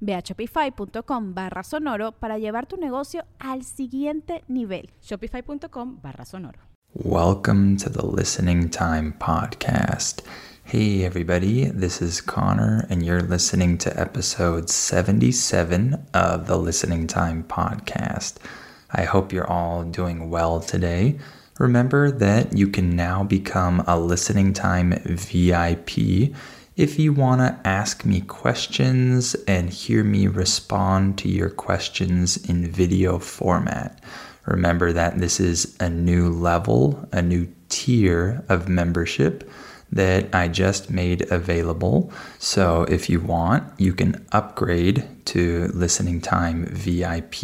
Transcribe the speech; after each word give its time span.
Ve 0.00 0.14
a 0.14 0.22
shopify.com 0.22 1.34
barra 1.34 1.62
sonoro 1.62 2.12
para 2.12 2.38
llevar 2.38 2.66
tu 2.66 2.76
negocio 2.76 3.24
al 3.38 3.64
siguiente 3.64 4.44
nivel. 4.48 4.90
Shopify.com 5.00 6.00
barra 6.02 6.24
sonoro. 6.24 6.58
Welcome 6.94 7.76
to 7.78 7.90
the 7.90 8.04
Listening 8.04 8.70
Time 8.70 9.14
Podcast. 9.18 10.22
Hey, 10.64 11.04
everybody, 11.04 11.64
this 11.66 12.02
is 12.02 12.20
Connor, 12.20 12.86
and 12.90 13.04
you're 13.04 13.22
listening 13.22 13.78
to 13.78 14.00
episode 14.00 14.68
77 14.68 16.06
of 16.12 16.46
the 16.46 16.56
Listening 16.56 17.06
Time 17.06 17.44
Podcast. 17.44 18.34
I 18.90 19.04
hope 19.04 19.32
you're 19.32 19.50
all 19.50 19.84
doing 19.84 20.30
well 20.30 20.60
today. 20.60 21.18
Remember 21.58 22.10
that 22.10 22.56
you 22.56 22.68
can 22.68 22.96
now 22.96 23.24
become 23.24 23.82
a 23.86 23.98
Listening 23.98 24.52
Time 24.52 24.92
VIP 25.04 26.34
if 26.78 26.96
you 26.96 27.12
want 27.12 27.40
to 27.40 27.68
ask 27.68 28.04
me 28.04 28.20
questions 28.20 29.34
and 29.48 29.68
hear 29.68 30.04
me 30.04 30.28
respond 30.28 31.18
to 31.18 31.28
your 31.28 31.50
questions 31.50 32.36
in 32.48 32.70
video 32.70 33.18
format. 33.18 34.00
Remember 34.46 34.92
that 34.92 35.18
this 35.18 35.40
is 35.40 35.76
a 35.80 35.90
new 35.90 36.30
level, 36.30 37.08
a 37.10 37.20
new 37.20 37.48
tier 37.68 38.44
of 38.48 38.68
membership 38.68 39.50
that 39.90 40.32
I 40.32 40.46
just 40.46 40.88
made 40.88 41.28
available. 41.32 42.12
So 42.38 42.84
if 42.84 43.10
you 43.10 43.18
want, 43.18 43.64
you 43.80 43.92
can 43.92 44.24
upgrade 44.30 45.04
to 45.26 45.72
listening 45.74 46.20
time 46.20 46.66
VIP 46.66 47.42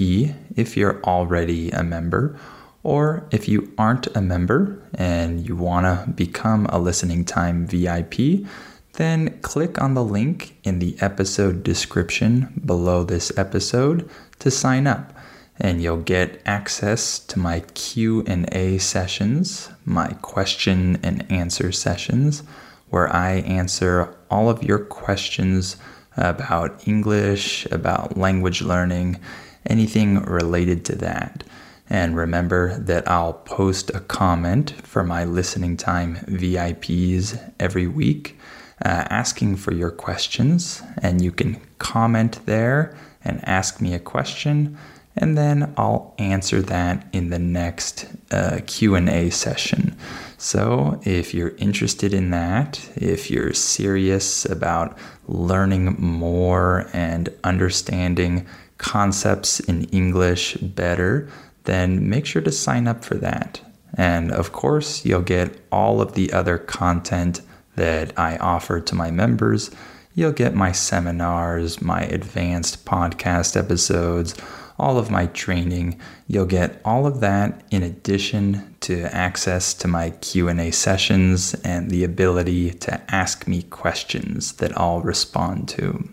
if 0.54 0.76
you're 0.76 1.02
already 1.02 1.70
a 1.72 1.82
member. 1.82 2.38
Or 2.84 3.26
if 3.32 3.48
you 3.48 3.72
aren't 3.78 4.14
a 4.14 4.20
member 4.20 4.80
and 4.94 5.44
you 5.44 5.56
want 5.56 5.86
to 5.86 6.08
become 6.12 6.66
a 6.66 6.78
listening 6.78 7.24
time 7.24 7.66
VIP, 7.66 8.46
then 8.94 9.38
click 9.40 9.80
on 9.80 9.94
the 9.94 10.04
link 10.04 10.56
in 10.64 10.78
the 10.78 10.96
episode 11.00 11.62
description 11.62 12.60
below 12.64 13.04
this 13.04 13.36
episode 13.36 14.08
to 14.38 14.50
sign 14.50 14.86
up 14.86 15.12
and 15.58 15.82
you'll 15.82 15.98
get 15.98 16.42
access 16.46 17.18
to 17.18 17.38
my 17.38 17.60
Q&A 17.74 18.78
sessions, 18.78 19.70
my 19.84 20.08
question 20.22 20.98
and 21.02 21.30
answer 21.30 21.70
sessions 21.70 22.42
where 22.90 23.12
I 23.12 23.36
answer 23.40 24.14
all 24.30 24.48
of 24.48 24.62
your 24.62 24.78
questions 24.78 25.76
about 26.16 26.86
English, 26.86 27.66
about 27.66 28.16
language 28.16 28.62
learning, 28.62 29.20
anything 29.66 30.22
related 30.22 30.84
to 30.86 30.96
that. 30.96 31.44
And 31.90 32.16
remember 32.16 32.78
that 32.78 33.08
I'll 33.08 33.32
post 33.32 33.90
a 33.90 34.00
comment 34.00 34.72
for 34.82 35.04
my 35.04 35.24
listening 35.24 35.76
time 35.76 36.16
VIPs 36.26 37.52
every 37.60 37.86
week 37.86 38.38
uh, 38.84 39.04
asking 39.10 39.56
for 39.56 39.72
your 39.72 39.90
questions, 39.90 40.82
and 41.02 41.22
you 41.22 41.30
can 41.30 41.60
comment 41.78 42.40
there 42.46 42.96
and 43.24 43.46
ask 43.46 43.80
me 43.80 43.94
a 43.94 43.98
question, 43.98 44.76
and 45.16 45.38
then 45.38 45.72
I'll 45.76 46.14
answer 46.18 46.60
that 46.62 47.06
in 47.12 47.30
the 47.30 47.38
next 47.38 48.06
uh, 48.30 48.60
Q&A 48.66 49.30
session. 49.30 49.96
So, 50.38 51.00
if 51.04 51.32
you're 51.32 51.54
interested 51.56 52.12
in 52.12 52.30
that, 52.30 52.86
if 52.96 53.30
you're 53.30 53.54
serious 53.54 54.44
about 54.44 54.98
learning 55.28 55.96
more 55.98 56.88
and 56.92 57.28
understanding 57.44 58.46
concepts 58.76 59.60
in 59.60 59.84
English 59.84 60.54
better, 60.56 61.28
then 61.64 62.08
make 62.08 62.26
sure 62.26 62.42
to 62.42 62.52
sign 62.52 62.86
up 62.88 63.04
for 63.04 63.14
that. 63.14 63.60
And 63.96 64.32
of 64.32 64.52
course, 64.52 65.04
you'll 65.04 65.22
get 65.22 65.60
all 65.70 66.00
of 66.00 66.14
the 66.14 66.32
other 66.32 66.58
content 66.58 67.40
that 67.76 68.18
I 68.18 68.36
offer 68.36 68.80
to 68.80 68.94
my 68.94 69.10
members. 69.10 69.70
You'll 70.14 70.32
get 70.32 70.54
my 70.54 70.72
seminars, 70.72 71.82
my 71.82 72.02
advanced 72.02 72.84
podcast 72.84 73.56
episodes, 73.56 74.34
all 74.78 74.98
of 74.98 75.10
my 75.10 75.26
training. 75.26 75.98
You'll 76.26 76.46
get 76.46 76.80
all 76.84 77.06
of 77.06 77.20
that 77.20 77.62
in 77.70 77.82
addition 77.82 78.76
to 78.80 79.02
access 79.14 79.74
to 79.74 79.88
my 79.88 80.10
Q&A 80.10 80.70
sessions 80.70 81.54
and 81.64 81.90
the 81.90 82.04
ability 82.04 82.70
to 82.70 83.14
ask 83.14 83.46
me 83.46 83.62
questions 83.62 84.52
that 84.54 84.76
I'll 84.78 85.00
respond 85.00 85.68
to. 85.70 86.08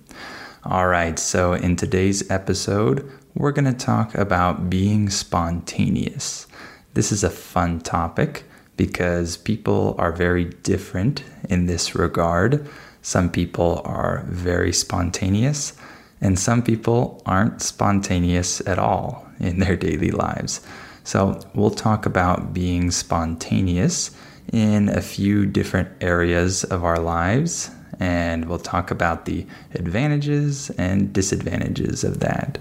All 0.63 0.87
right, 0.87 1.17
so 1.17 1.53
in 1.53 1.75
today's 1.75 2.29
episode, 2.29 3.09
we're 3.33 3.51
going 3.51 3.65
to 3.65 3.85
talk 3.85 4.13
about 4.13 4.69
being 4.69 5.09
spontaneous. 5.09 6.47
This 6.93 7.11
is 7.11 7.23
a 7.23 7.29
fun 7.29 7.79
topic 7.79 8.43
because 8.77 9.37
people 9.37 9.95
are 9.97 10.11
very 10.11 10.45
different 10.45 11.23
in 11.49 11.65
this 11.65 11.95
regard. 11.95 12.67
Some 13.01 13.29
people 13.31 13.81
are 13.85 14.25
very 14.27 14.73
spontaneous, 14.73 15.73
and 16.19 16.37
some 16.37 16.61
people 16.61 17.21
aren't 17.25 17.61
spontaneous 17.61 18.65
at 18.67 18.79
all 18.79 19.27
in 19.39 19.59
their 19.59 19.75
daily 19.75 20.11
lives. 20.11 20.61
So, 21.03 21.39
we'll 21.55 21.71
talk 21.71 22.05
about 22.05 22.53
being 22.53 22.91
spontaneous 22.91 24.11
in 24.53 24.89
a 24.89 25.01
few 25.01 25.45
different 25.45 25.89
areas 26.01 26.63
of 26.63 26.83
our 26.83 26.99
lives, 26.99 27.71
and 27.99 28.45
we'll 28.45 28.59
talk 28.59 28.91
about 28.91 29.25
the 29.25 29.45
advantages 29.73 30.69
and 30.71 31.11
disadvantages 31.13 32.03
of 32.03 32.19
that. 32.19 32.59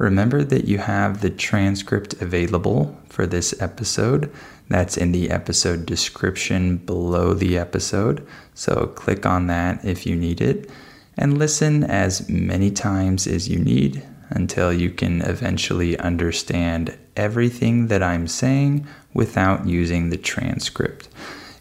Remember 0.00 0.42
that 0.42 0.64
you 0.64 0.78
have 0.78 1.20
the 1.20 1.28
transcript 1.28 2.14
available 2.22 2.98
for 3.10 3.26
this 3.26 3.60
episode. 3.60 4.32
That's 4.70 4.96
in 4.96 5.12
the 5.12 5.30
episode 5.30 5.84
description 5.84 6.78
below 6.78 7.34
the 7.34 7.58
episode. 7.58 8.26
So 8.54 8.86
click 8.96 9.26
on 9.26 9.46
that 9.48 9.84
if 9.84 10.06
you 10.06 10.16
need 10.16 10.40
it 10.40 10.70
and 11.18 11.36
listen 11.36 11.84
as 11.84 12.26
many 12.30 12.70
times 12.70 13.26
as 13.26 13.50
you 13.50 13.58
need 13.58 14.02
until 14.30 14.72
you 14.72 14.88
can 14.88 15.20
eventually 15.20 15.98
understand 15.98 16.96
everything 17.14 17.88
that 17.88 18.02
I'm 18.02 18.26
saying 18.26 18.86
without 19.12 19.66
using 19.66 20.08
the 20.08 20.16
transcript. 20.16 21.10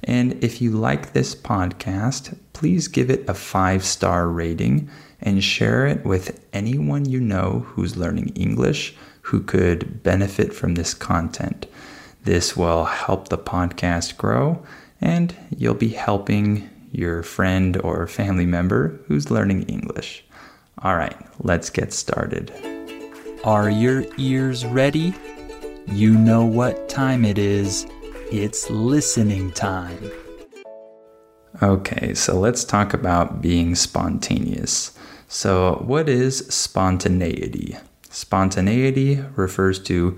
And 0.05 0.41
if 0.41 0.61
you 0.61 0.71
like 0.71 1.11
this 1.11 1.35
podcast, 1.35 2.37
please 2.53 2.87
give 2.87 3.09
it 3.09 3.27
a 3.27 3.33
five 3.33 3.83
star 3.83 4.29
rating 4.29 4.89
and 5.21 5.43
share 5.43 5.85
it 5.85 6.05
with 6.05 6.45
anyone 6.53 7.05
you 7.09 7.19
know 7.19 7.65
who's 7.69 7.97
learning 7.97 8.29
English 8.29 8.95
who 9.21 9.41
could 9.41 10.01
benefit 10.01 10.53
from 10.53 10.75
this 10.75 10.93
content. 10.93 11.67
This 12.23 12.57
will 12.57 12.85
help 12.85 13.29
the 13.29 13.37
podcast 13.37 14.17
grow, 14.17 14.63
and 14.99 15.35
you'll 15.55 15.73
be 15.73 15.89
helping 15.89 16.69
your 16.91 17.23
friend 17.23 17.79
or 17.81 18.07
family 18.07 18.45
member 18.45 18.99
who's 19.07 19.29
learning 19.29 19.63
English. 19.63 20.23
All 20.81 20.95
right, 20.95 21.15
let's 21.39 21.69
get 21.69 21.93
started. 21.93 22.51
Are 23.43 23.69
your 23.69 24.05
ears 24.17 24.65
ready? 24.65 25.13
You 25.87 26.13
know 26.13 26.43
what 26.43 26.89
time 26.89 27.23
it 27.23 27.37
is. 27.37 27.85
It's 28.31 28.69
listening 28.69 29.51
time. 29.51 30.11
Okay, 31.61 32.13
so 32.13 32.39
let's 32.39 32.63
talk 32.63 32.93
about 32.93 33.41
being 33.41 33.75
spontaneous. 33.75 34.91
So, 35.31 35.83
what 35.85 36.09
is 36.09 36.39
spontaneity? 36.47 37.77
Spontaneity 38.09 39.23
refers 39.35 39.77
to 39.83 40.17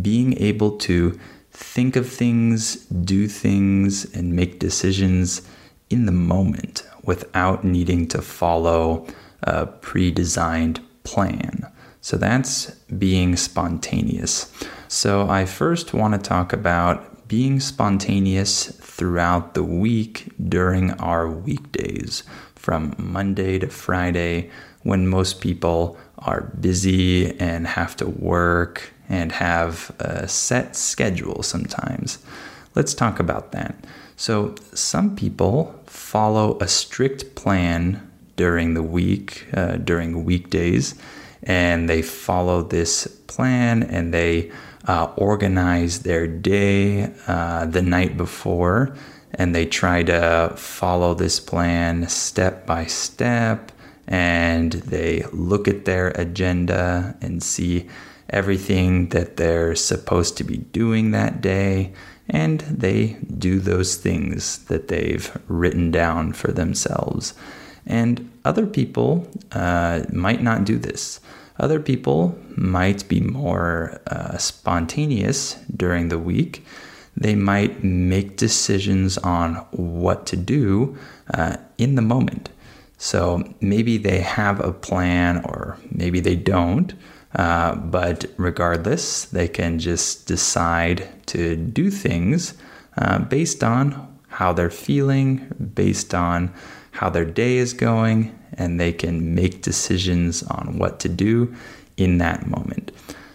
being 0.00 0.38
able 0.38 0.78
to 0.78 1.18
think 1.50 1.96
of 1.96 2.08
things, 2.08 2.76
do 2.86 3.26
things, 3.26 4.04
and 4.14 4.34
make 4.34 4.60
decisions 4.60 5.42
in 5.90 6.06
the 6.06 6.12
moment 6.12 6.84
without 7.02 7.64
needing 7.64 8.06
to 8.08 8.22
follow 8.22 9.04
a 9.42 9.66
pre 9.66 10.12
designed 10.12 10.80
plan. 11.02 11.66
So 12.00 12.16
that's 12.16 12.70
being 12.98 13.34
spontaneous. 13.34 14.52
So 14.86 15.28
I 15.28 15.44
first 15.44 15.92
want 15.92 16.14
to 16.14 16.20
talk 16.20 16.52
about 16.52 17.26
being 17.26 17.58
spontaneous 17.58 18.66
throughout 18.66 19.54
the 19.54 19.64
week 19.64 20.30
during 20.48 20.92
our 21.00 21.28
weekdays, 21.28 22.22
from 22.62 22.94
Monday 22.96 23.58
to 23.58 23.66
Friday, 23.66 24.48
when 24.84 25.08
most 25.08 25.40
people 25.40 25.98
are 26.18 26.42
busy 26.60 27.36
and 27.40 27.66
have 27.66 27.96
to 27.96 28.06
work 28.06 28.92
and 29.08 29.32
have 29.32 29.90
a 29.98 30.28
set 30.28 30.76
schedule 30.76 31.42
sometimes. 31.42 32.18
Let's 32.76 32.94
talk 32.94 33.18
about 33.18 33.50
that. 33.52 33.74
So, 34.16 34.54
some 34.72 35.16
people 35.16 35.74
follow 35.86 36.56
a 36.60 36.68
strict 36.68 37.34
plan 37.34 38.08
during 38.36 38.74
the 38.74 38.82
week, 38.82 39.46
uh, 39.52 39.76
during 39.76 40.24
weekdays, 40.24 40.94
and 41.42 41.88
they 41.88 42.02
follow 42.02 42.62
this 42.62 43.06
plan 43.26 43.82
and 43.82 44.14
they 44.14 44.52
uh, 44.86 45.12
organize 45.16 46.00
their 46.00 46.26
day 46.26 47.12
uh, 47.26 47.66
the 47.66 47.82
night 47.82 48.16
before 48.16 48.94
and 49.34 49.54
they 49.54 49.66
try 49.66 50.02
to 50.02 50.52
follow 50.56 51.14
this 51.14 51.40
plan 51.40 52.08
step 52.08 52.66
by 52.66 52.84
step 52.86 53.72
and 54.06 54.72
they 54.72 55.24
look 55.32 55.68
at 55.68 55.84
their 55.84 56.08
agenda 56.08 57.16
and 57.20 57.42
see 57.42 57.88
everything 58.30 59.08
that 59.10 59.36
they're 59.36 59.74
supposed 59.74 60.36
to 60.36 60.44
be 60.44 60.56
doing 60.56 61.10
that 61.10 61.40
day 61.40 61.92
and 62.28 62.60
they 62.60 63.16
do 63.38 63.58
those 63.58 63.96
things 63.96 64.58
that 64.66 64.88
they've 64.88 65.36
written 65.48 65.90
down 65.90 66.32
for 66.32 66.52
themselves. 66.52 67.34
And 67.86 68.30
other 68.44 68.66
people 68.66 69.28
uh, 69.52 70.04
might 70.12 70.42
not 70.42 70.64
do 70.64 70.78
this. 70.78 71.20
Other 71.58 71.80
people 71.80 72.38
might 72.56 73.06
be 73.08 73.20
more 73.20 74.00
uh, 74.06 74.38
spontaneous 74.38 75.54
during 75.76 76.08
the 76.08 76.18
week. 76.18 76.64
They 77.16 77.34
might 77.34 77.84
make 77.84 78.36
decisions 78.36 79.18
on 79.18 79.54
what 79.70 80.26
to 80.26 80.36
do 80.36 80.96
uh, 81.34 81.56
in 81.78 81.94
the 81.94 82.02
moment. 82.02 82.48
So 82.98 83.42
maybe 83.60 83.98
they 83.98 84.20
have 84.20 84.60
a 84.60 84.72
plan 84.72 85.42
or 85.44 85.76
maybe 85.90 86.20
they 86.20 86.36
don't, 86.36 86.94
uh, 87.34 87.74
but 87.74 88.26
regardless, 88.36 89.24
they 89.24 89.48
can 89.48 89.78
just 89.78 90.26
decide 90.26 91.08
to 91.26 91.56
do 91.56 91.90
things 91.90 92.54
uh, 92.96 93.18
based 93.18 93.64
on 93.64 94.08
how 94.28 94.52
they're 94.52 94.70
feeling, 94.70 95.46
based 95.74 96.14
on 96.14 96.52
how 96.92 97.10
their 97.10 97.24
day 97.24 97.56
is 97.56 97.72
going, 97.72 98.38
and 98.54 98.78
they 98.78 98.92
can 98.92 99.34
make 99.34 99.62
decisions 99.62 100.42
on 100.44 100.78
what 100.78 101.00
to 101.00 101.08
do 101.08 101.54
in 101.96 102.18
that 102.18 102.46
moment. 102.46 102.92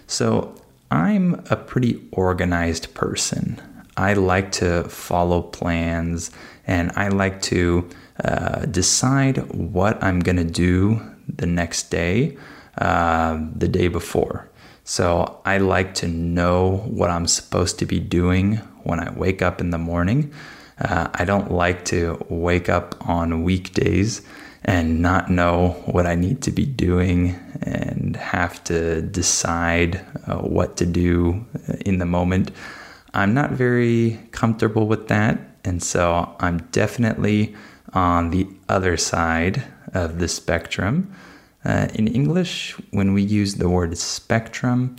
So 0.07 0.55
I'm 0.89 1.45
a 1.49 1.55
pretty 1.55 2.01
organized 2.11 2.93
person. 2.93 3.61
I 3.97 4.13
like 4.13 4.51
to 4.53 4.83
follow 4.83 5.41
plans 5.41 6.31
and 6.65 6.91
I 6.95 7.09
like 7.09 7.41
to 7.43 7.89
uh, 8.23 8.65
decide 8.65 9.51
what 9.51 10.01
I'm 10.03 10.19
going 10.19 10.37
to 10.37 10.43
do 10.43 11.01
the 11.27 11.45
next 11.45 11.89
day, 11.89 12.37
uh, 12.77 13.39
the 13.55 13.67
day 13.67 13.87
before. 13.87 14.49
So 14.83 15.41
I 15.43 15.57
like 15.57 15.93
to 15.95 16.07
know 16.07 16.77
what 16.85 17.09
I'm 17.09 17.27
supposed 17.27 17.79
to 17.79 17.85
be 17.85 17.99
doing 17.99 18.57
when 18.83 18.99
I 18.99 19.11
wake 19.11 19.41
up 19.41 19.59
in 19.59 19.71
the 19.71 19.77
morning. 19.77 20.31
Uh, 20.79 21.09
I 21.13 21.25
don't 21.25 21.51
like 21.51 21.83
to 21.85 22.23
wake 22.29 22.69
up 22.69 22.95
on 23.07 23.43
weekdays 23.43 24.21
and 24.67 25.01
not 25.01 25.31
know 25.31 25.69
what 25.85 26.05
I 26.05 26.15
need 26.15 26.41
to 26.43 26.51
be 26.51 26.65
doing 26.65 27.35
and 27.61 28.15
have 28.17 28.61
to 28.65 29.01
decide 29.01 30.05
uh, 30.27 30.35
what 30.39 30.75
to 30.77 30.85
do 30.85 31.45
in 31.85 31.97
the 31.97 32.05
moment. 32.05 32.51
I'm 33.13 33.33
not 33.33 33.51
very 33.51 34.19
comfortable 34.31 34.85
with 34.85 35.07
that. 35.07 35.39
And 35.63 35.81
so 35.81 36.35
I'm 36.39 36.59
definitely 36.71 37.55
on 37.93 38.29
the 38.31 38.47
other 38.69 38.97
side 38.97 39.63
of 39.93 40.19
the 40.19 40.27
spectrum. 40.27 41.13
Uh, 41.65 41.87
in 41.95 42.07
English, 42.07 42.73
when 42.91 43.13
we 43.13 43.23
use 43.23 43.55
the 43.55 43.69
word 43.69 43.97
spectrum, 43.97 44.95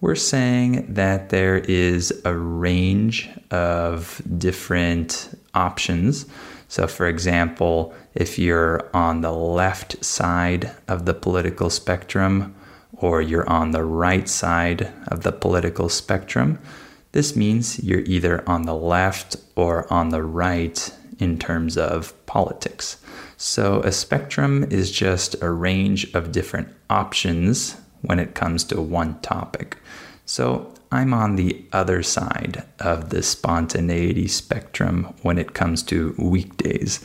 we're 0.00 0.14
saying 0.16 0.92
that 0.94 1.30
there 1.30 1.58
is 1.58 2.12
a 2.24 2.36
range 2.36 3.30
of 3.50 4.20
different 4.36 5.36
options. 5.54 6.26
So, 6.68 6.86
for 6.86 7.06
example, 7.06 7.94
if 8.14 8.38
you're 8.38 8.90
on 8.94 9.20
the 9.20 9.32
left 9.32 10.04
side 10.04 10.72
of 10.88 11.04
the 11.06 11.14
political 11.14 11.70
spectrum 11.70 12.54
or 12.92 13.20
you're 13.20 13.48
on 13.48 13.70
the 13.70 13.84
right 13.84 14.28
side 14.28 14.92
of 15.08 15.22
the 15.22 15.32
political 15.32 15.88
spectrum, 15.88 16.58
this 17.12 17.36
means 17.36 17.82
you're 17.82 18.00
either 18.00 18.48
on 18.48 18.62
the 18.62 18.74
left 18.74 19.36
or 19.56 19.92
on 19.92 20.10
the 20.10 20.22
right 20.22 20.92
in 21.18 21.38
terms 21.38 21.76
of 21.76 22.14
politics. 22.26 22.96
So, 23.36 23.80
a 23.80 23.92
spectrum 23.92 24.64
is 24.70 24.90
just 24.90 25.40
a 25.42 25.50
range 25.50 26.12
of 26.14 26.32
different 26.32 26.68
options 26.88 27.76
when 28.02 28.18
it 28.18 28.34
comes 28.34 28.64
to 28.64 28.80
one 28.80 29.20
topic. 29.20 29.78
So 30.26 30.72
I'm 30.90 31.14
on 31.14 31.36
the 31.36 31.64
other 31.72 32.02
side 32.02 32.64
of 32.78 33.10
the 33.10 33.22
spontaneity 33.22 34.28
spectrum 34.28 35.14
when 35.22 35.38
it 35.38 35.54
comes 35.54 35.82
to 35.84 36.14
weekdays. 36.18 37.00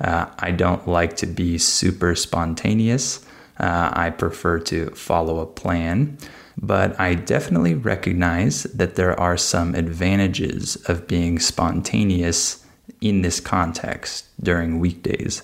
Uh, 0.00 0.26
I 0.38 0.50
don't 0.50 0.88
like 0.88 1.16
to 1.16 1.26
be 1.26 1.58
super 1.58 2.14
spontaneous. 2.14 3.24
Uh, 3.58 3.90
I 3.92 4.10
prefer 4.10 4.58
to 4.60 4.90
follow 4.90 5.40
a 5.40 5.46
plan. 5.46 6.16
But 6.60 6.98
I 7.00 7.14
definitely 7.14 7.74
recognize 7.74 8.64
that 8.64 8.96
there 8.96 9.18
are 9.18 9.36
some 9.36 9.74
advantages 9.74 10.76
of 10.88 11.06
being 11.06 11.38
spontaneous 11.38 12.64
in 13.00 13.22
this 13.22 13.40
context 13.40 14.26
during 14.42 14.78
weekdays. 14.78 15.42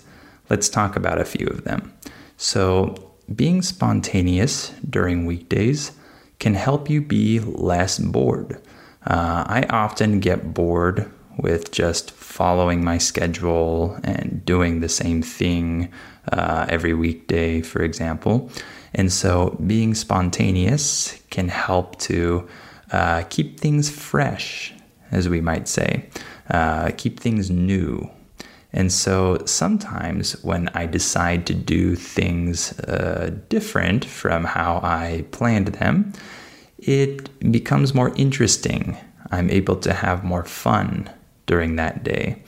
Let's 0.50 0.68
talk 0.68 0.94
about 0.94 1.20
a 1.20 1.24
few 1.24 1.46
of 1.46 1.64
them. 1.64 1.92
So, 2.36 2.94
being 3.34 3.62
spontaneous 3.62 4.70
during 4.88 5.26
weekdays 5.26 5.92
can 6.38 6.54
help 6.54 6.88
you 6.90 7.00
be 7.00 7.40
less 7.40 7.98
bored. 7.98 8.60
Uh, 9.06 9.44
I 9.46 9.66
often 9.70 10.20
get 10.20 10.52
bored 10.54 11.10
with 11.38 11.70
just 11.70 12.10
following 12.12 12.84
my 12.84 12.98
schedule 12.98 13.98
and 14.04 14.44
doing 14.44 14.80
the 14.80 14.88
same 14.88 15.22
thing 15.22 15.90
uh, 16.32 16.66
every 16.68 16.94
weekday, 16.94 17.60
for 17.60 17.82
example. 17.82 18.50
And 18.94 19.12
so 19.12 19.56
being 19.66 19.94
spontaneous 19.94 21.20
can 21.30 21.48
help 21.48 21.98
to 22.00 22.48
uh, 22.92 23.24
keep 23.28 23.60
things 23.60 23.90
fresh, 23.90 24.72
as 25.10 25.28
we 25.28 25.40
might 25.40 25.68
say, 25.68 26.08
uh, 26.50 26.90
keep 26.96 27.20
things 27.20 27.50
new. 27.50 28.10
And 28.72 28.92
so 28.92 29.38
sometimes 29.46 30.42
when 30.44 30.68
I 30.74 30.86
decide 30.86 31.46
to 31.46 31.54
do 31.54 31.96
things 31.96 32.78
uh, 32.80 33.34
different 33.48 34.04
from 34.04 34.44
how 34.44 34.80
I 34.82 35.24
planned 35.30 35.68
them, 35.68 36.12
it 36.78 37.50
becomes 37.52 37.94
more 37.94 38.14
interesting. 38.16 38.96
I'm 39.30 39.50
able 39.50 39.76
to 39.76 39.92
have 39.92 40.24
more 40.24 40.44
fun 40.44 41.10
during 41.46 41.76
that 41.76 42.04
day. 42.04 42.42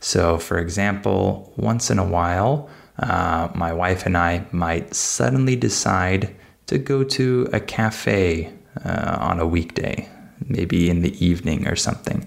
So, 0.00 0.38
for 0.38 0.58
example, 0.58 1.52
once 1.56 1.90
in 1.90 1.98
a 1.98 2.06
while, 2.06 2.68
uh, 2.98 3.48
my 3.54 3.72
wife 3.72 4.06
and 4.06 4.16
I 4.16 4.46
might 4.52 4.94
suddenly 4.94 5.56
decide 5.56 6.34
to 6.66 6.78
go 6.78 7.04
to 7.04 7.48
a 7.52 7.60
cafe 7.60 8.52
uh, 8.84 9.16
on 9.20 9.40
a 9.40 9.46
weekday, 9.46 10.08
maybe 10.46 10.88
in 10.88 11.02
the 11.02 11.24
evening 11.24 11.66
or 11.66 11.76
something. 11.76 12.26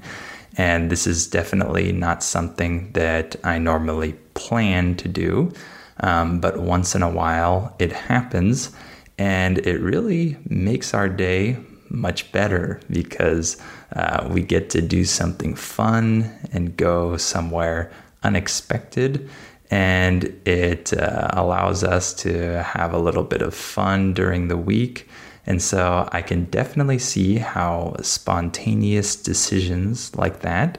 And 0.58 0.92
this 0.92 1.08
is 1.08 1.27
definitely 1.27 1.92
not 1.92 2.24
something 2.24 2.92
that 2.94 3.36
I 3.44 3.58
normally 3.58 4.13
plan 4.34 4.96
to 4.98 5.08
do. 5.08 5.51
Um, 6.00 6.39
but 6.39 6.60
once 6.60 6.96
in 6.96 7.03
a 7.03 7.10
while 7.10 7.75
it 7.80 7.92
happens, 7.92 8.72
and 9.18 9.60
it 9.60 9.80
really 9.80 10.38
makes 10.50 10.94
our 10.94 11.08
day 11.08 11.58
much 11.94 12.32
better 12.32 12.82
because 12.90 13.58
uh, 13.96 14.28
we 14.30 14.42
get 14.42 14.70
to 14.72 14.82
do 14.82 15.06
something 15.06 15.56
fun 15.56 16.32
and 16.52 16.76
go 16.76 17.16
somewhere 17.18 17.92
unexpected. 18.24 19.30
And 19.72 20.26
it 20.46 20.94
uh, 20.94 21.30
allows 21.32 21.84
us 21.84 22.14
to 22.16 22.64
have 22.64 22.94
a 22.94 23.00
little 23.00 23.24
bit 23.24 23.42
of 23.42 23.54
fun 23.54 24.14
during 24.14 24.48
the 24.48 24.58
week 24.58 25.08
and 25.46 25.62
so 25.62 26.08
I 26.12 26.22
can 26.22 26.46
definitely 26.46 27.00
see 27.00 27.36
how 27.38 27.96
spontaneous 28.02 29.16
decisions 29.16 30.16
like 30.16 30.40
that 30.40 30.78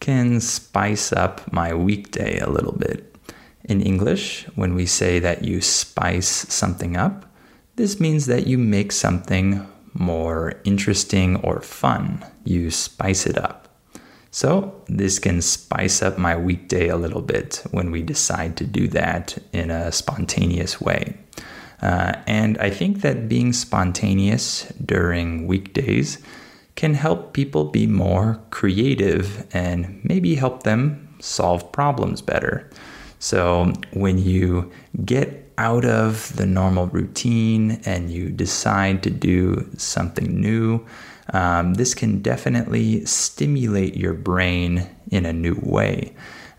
can 0.00 0.40
spice 0.40 1.12
up 1.12 1.52
my 1.52 1.74
weekday 1.74 2.38
a 2.38 2.48
little 2.48 2.72
bit. 2.72 3.14
In 3.64 3.80
English, 3.80 4.46
when 4.56 4.74
we 4.74 4.86
say 4.86 5.20
that 5.20 5.44
you 5.44 5.60
spice 5.60 6.28
something 6.28 6.96
up, 6.96 7.26
this 7.76 8.00
means 8.00 8.26
that 8.26 8.46
you 8.46 8.58
make 8.58 8.90
something 8.90 9.66
more 9.94 10.54
interesting 10.64 11.36
or 11.36 11.60
fun. 11.60 12.24
You 12.44 12.70
spice 12.70 13.26
it 13.26 13.38
up. 13.38 13.68
So, 14.32 14.80
this 14.86 15.18
can 15.18 15.42
spice 15.42 16.02
up 16.02 16.16
my 16.16 16.36
weekday 16.36 16.88
a 16.88 16.96
little 16.96 17.22
bit 17.22 17.64
when 17.72 17.90
we 17.90 18.02
decide 18.02 18.56
to 18.58 18.64
do 18.64 18.86
that 18.88 19.36
in 19.52 19.70
a 19.72 19.90
spontaneous 19.90 20.80
way. 20.80 21.16
Uh, 21.82 22.14
and 22.26 22.56
I 22.58 22.70
think 22.70 23.00
that 23.00 23.28
being 23.28 23.52
spontaneous 23.52 24.72
during 24.84 25.46
weekdays 25.46 26.18
can 26.76 26.94
help 26.94 27.32
people 27.32 27.64
be 27.64 27.86
more 27.86 28.40
creative 28.50 29.46
and 29.52 30.00
maybe 30.04 30.34
help 30.34 30.62
them 30.62 31.08
solve 31.20 31.72
problems 31.72 32.22
better. 32.22 32.70
So 33.18 33.72
when 33.92 34.18
you 34.18 34.70
get 35.04 35.49
out 35.60 35.84
of 35.84 36.34
the 36.36 36.46
normal 36.46 36.86
routine 36.86 37.82
and 37.84 38.10
you 38.10 38.30
decide 38.30 39.02
to 39.02 39.10
do 39.10 39.68
something 39.76 40.40
new, 40.40 40.86
um, 41.34 41.74
this 41.74 41.92
can 41.92 42.22
definitely 42.22 43.04
stimulate 43.04 43.94
your 43.94 44.14
brain 44.14 44.88
in 45.10 45.26
a 45.26 45.34
new 45.34 45.60
way. 45.62 46.14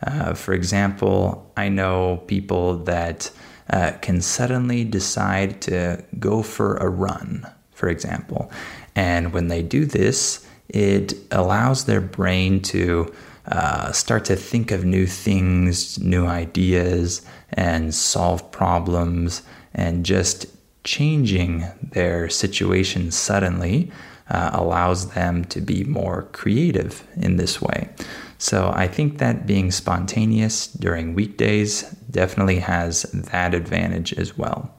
Uh, 0.05 0.35
for 0.35 0.53
example, 0.53 1.51
I 1.57 1.67
know 1.69 2.17
people 2.27 2.77
that 2.83 3.31
uh, 3.71 3.93
can 4.01 4.21
suddenly 4.21 4.83
decide 4.83 5.61
to 5.61 6.03
go 6.19 6.43
for 6.43 6.77
a 6.77 6.87
run, 6.87 7.47
for 7.71 7.89
example. 7.89 8.51
And 8.95 9.33
when 9.33 9.47
they 9.47 9.63
do 9.63 9.85
this, 9.85 10.45
it 10.69 11.15
allows 11.31 11.85
their 11.85 12.01
brain 12.01 12.61
to 12.61 13.11
uh, 13.47 13.91
start 13.91 14.25
to 14.25 14.35
think 14.35 14.71
of 14.71 14.85
new 14.85 15.07
things, 15.07 15.99
new 15.99 16.25
ideas, 16.25 17.21
and 17.53 17.93
solve 17.93 18.51
problems, 18.51 19.41
and 19.73 20.05
just 20.05 20.45
changing 20.83 21.65
their 21.81 22.29
situation 22.29 23.11
suddenly 23.11 23.91
uh, 24.29 24.51
allows 24.53 25.11
them 25.11 25.43
to 25.45 25.61
be 25.61 25.83
more 25.83 26.23
creative 26.31 27.05
in 27.17 27.35
this 27.37 27.61
way. 27.61 27.89
So 28.37 28.71
I 28.73 28.87
think 28.87 29.19
that 29.19 29.45
being 29.45 29.69
spontaneous 29.69 30.67
during 30.67 31.13
weekdays 31.13 31.83
definitely 32.09 32.59
has 32.59 33.03
that 33.03 33.53
advantage 33.53 34.13
as 34.13 34.37
well. 34.37 34.73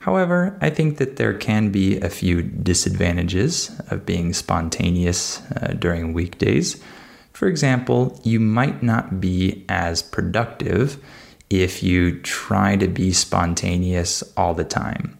However, 0.00 0.56
I 0.60 0.70
think 0.70 0.96
that 0.98 1.16
there 1.16 1.34
can 1.34 1.70
be 1.70 2.00
a 2.00 2.08
few 2.08 2.42
disadvantages 2.42 3.70
of 3.90 4.06
being 4.06 4.32
spontaneous 4.32 5.42
uh, 5.56 5.74
during 5.78 6.12
weekdays. 6.12 6.82
For 7.38 7.46
example, 7.46 8.20
you 8.24 8.40
might 8.40 8.82
not 8.82 9.20
be 9.20 9.64
as 9.68 10.02
productive 10.02 10.98
if 11.48 11.84
you 11.84 12.20
try 12.22 12.74
to 12.74 12.88
be 12.88 13.12
spontaneous 13.12 14.24
all 14.36 14.54
the 14.54 14.64
time 14.64 15.16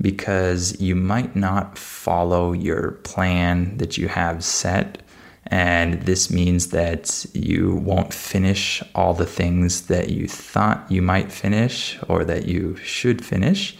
because 0.00 0.80
you 0.80 0.94
might 0.94 1.36
not 1.36 1.76
follow 1.76 2.52
your 2.54 2.92
plan 2.92 3.76
that 3.76 3.98
you 3.98 4.08
have 4.08 4.42
set. 4.42 5.02
And 5.48 6.00
this 6.04 6.30
means 6.30 6.68
that 6.68 7.26
you 7.34 7.74
won't 7.74 8.14
finish 8.14 8.82
all 8.94 9.12
the 9.12 9.26
things 9.26 9.88
that 9.88 10.08
you 10.08 10.26
thought 10.26 10.90
you 10.90 11.02
might 11.02 11.30
finish 11.30 11.98
or 12.08 12.24
that 12.24 12.46
you 12.46 12.76
should 12.76 13.22
finish. 13.22 13.76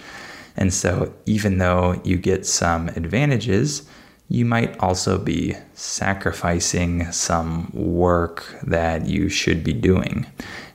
And 0.59 0.75
so, 0.75 1.15
even 1.25 1.57
though 1.57 2.03
you 2.05 2.19
get 2.19 2.45
some 2.45 2.91
advantages, 2.91 3.89
you 4.29 4.45
might 4.45 4.79
also 4.79 5.19
be 5.19 5.55
sacrificing 5.75 7.11
some 7.13 7.71
work 7.73 8.57
that 8.63 9.07
you 9.07 9.29
should 9.29 9.65
be 9.65 9.73
doing. 9.73 10.27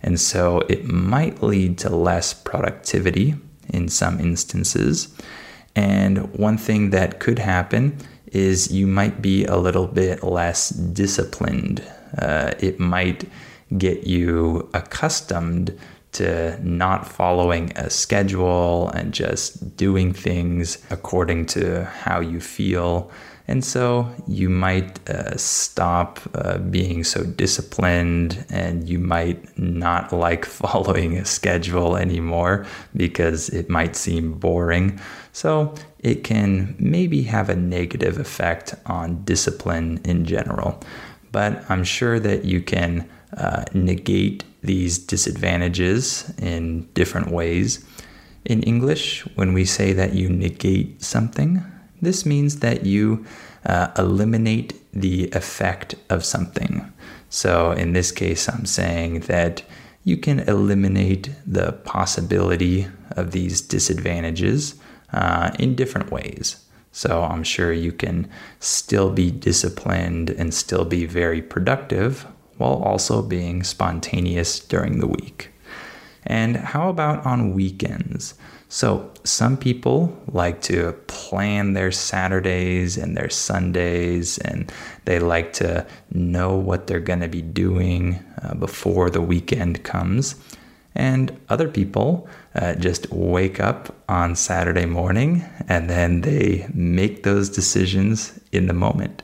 And 0.01 0.19
so, 0.19 0.59
it 0.69 0.85
might 0.85 1.43
lead 1.43 1.77
to 1.79 1.95
less 1.95 2.33
productivity 2.33 3.35
in 3.69 3.89
some 3.89 4.19
instances. 4.19 5.13
And 5.75 6.33
one 6.35 6.57
thing 6.57 6.89
that 6.91 7.19
could 7.19 7.39
happen 7.39 7.97
is 8.33 8.71
you 8.71 8.87
might 8.87 9.21
be 9.21 9.45
a 9.45 9.57
little 9.57 9.87
bit 9.87 10.23
less 10.23 10.69
disciplined. 10.69 11.83
Uh, 12.17 12.53
it 12.59 12.79
might 12.79 13.29
get 13.77 14.05
you 14.05 14.69
accustomed 14.73 15.77
to 16.13 16.59
not 16.63 17.07
following 17.07 17.71
a 17.75 17.89
schedule 17.89 18.89
and 18.89 19.13
just 19.13 19.75
doing 19.77 20.13
things 20.13 20.83
according 20.91 21.45
to 21.47 21.85
how 21.85 22.19
you 22.19 22.39
feel. 22.39 23.11
And 23.47 23.63
so 23.63 24.09
you 24.25 24.49
might 24.49 25.07
uh, 25.09 25.35
stop 25.37 26.19
uh, 26.33 26.59
being 26.59 27.03
so 27.03 27.23
disciplined 27.23 28.45
and 28.49 28.87
you 28.87 28.99
might 28.99 29.57
not 29.57 30.13
like 30.25 30.45
following 30.45 31.17
a 31.17 31.25
schedule 31.25 31.97
anymore 31.97 32.65
because 32.95 33.49
it 33.49 33.69
might 33.69 33.95
seem 33.95 34.33
boring. 34.33 34.99
So 35.33 35.75
it 35.99 36.23
can 36.23 36.75
maybe 36.79 37.23
have 37.23 37.49
a 37.49 37.55
negative 37.55 38.17
effect 38.17 38.75
on 38.85 39.23
discipline 39.23 39.99
in 40.05 40.25
general. 40.25 40.81
But 41.31 41.69
I'm 41.69 41.83
sure 41.83 42.19
that 42.19 42.45
you 42.45 42.61
can 42.61 43.09
uh, 43.35 43.65
negate 43.73 44.43
these 44.61 44.97
disadvantages 44.97 46.31
in 46.37 46.87
different 46.93 47.31
ways. 47.31 47.85
In 48.45 48.61
English, 48.63 49.25
when 49.35 49.53
we 49.53 49.65
say 49.65 49.93
that 49.93 50.13
you 50.13 50.29
negate 50.29 51.01
something, 51.01 51.63
this 52.03 52.25
means 52.25 52.59
that 52.59 52.85
you 52.85 53.25
uh, 53.65 53.87
eliminate 53.97 54.73
the 54.93 55.29
effect 55.31 55.95
of 56.09 56.23
something. 56.23 56.91
So 57.29 57.71
in 57.71 57.93
this 57.93 58.11
case, 58.11 58.47
I'm 58.47 58.65
saying 58.65 59.21
that 59.21 59.63
you 60.03 60.17
can 60.17 60.41
eliminate 60.41 61.31
the 61.47 61.71
possibility 61.71 62.87
of 63.11 63.31
these 63.31 63.61
disadvantages 63.61 64.75
uh, 65.11 65.51
in 65.57 65.75
different 65.75 66.11
ways. 66.11 66.63
So 66.91 67.23
I'm 67.23 67.43
sure 67.43 67.73
you 67.73 67.91
can 67.91 68.29
still 68.59 69.09
be 69.09 69.31
disciplined 69.31 70.29
and 70.29 70.53
still 70.53 70.85
be 70.85 71.05
very 71.05 71.41
productive 71.41 72.27
while 72.57 72.83
also 72.83 73.21
being 73.21 73.63
spontaneous 73.63 74.59
during 74.59 74.99
the 74.99 75.07
week. 75.07 75.49
And 76.25 76.55
how 76.55 76.89
about 76.89 77.25
on 77.25 77.53
weekends? 77.53 78.35
So, 78.73 79.11
some 79.23 79.55
people 79.55 80.19
like 80.31 80.63
to 80.63 80.93
plan 81.05 81.73
their 81.73 81.91
Saturdays 81.91 82.97
and 82.97 83.15
their 83.15 83.29
Sundays, 83.29 84.39
and 84.39 84.71
they 85.05 85.19
like 85.19 85.53
to 85.53 85.85
know 86.09 86.55
what 86.55 86.87
they're 86.87 86.99
going 86.99 87.19
to 87.19 87.27
be 87.27 87.43
doing 87.43 88.15
uh, 88.41 88.55
before 88.55 89.11
the 89.11 89.21
weekend 89.21 89.83
comes. 89.83 90.33
And 90.95 91.39
other 91.49 91.67
people 91.67 92.27
uh, 92.55 92.73
just 92.73 93.11
wake 93.11 93.59
up 93.59 93.95
on 94.09 94.35
Saturday 94.35 94.87
morning 94.87 95.45
and 95.69 95.87
then 95.87 96.21
they 96.21 96.67
make 96.73 97.21
those 97.21 97.49
decisions 97.49 98.39
in 98.51 98.65
the 98.65 98.73
moment. 98.73 99.21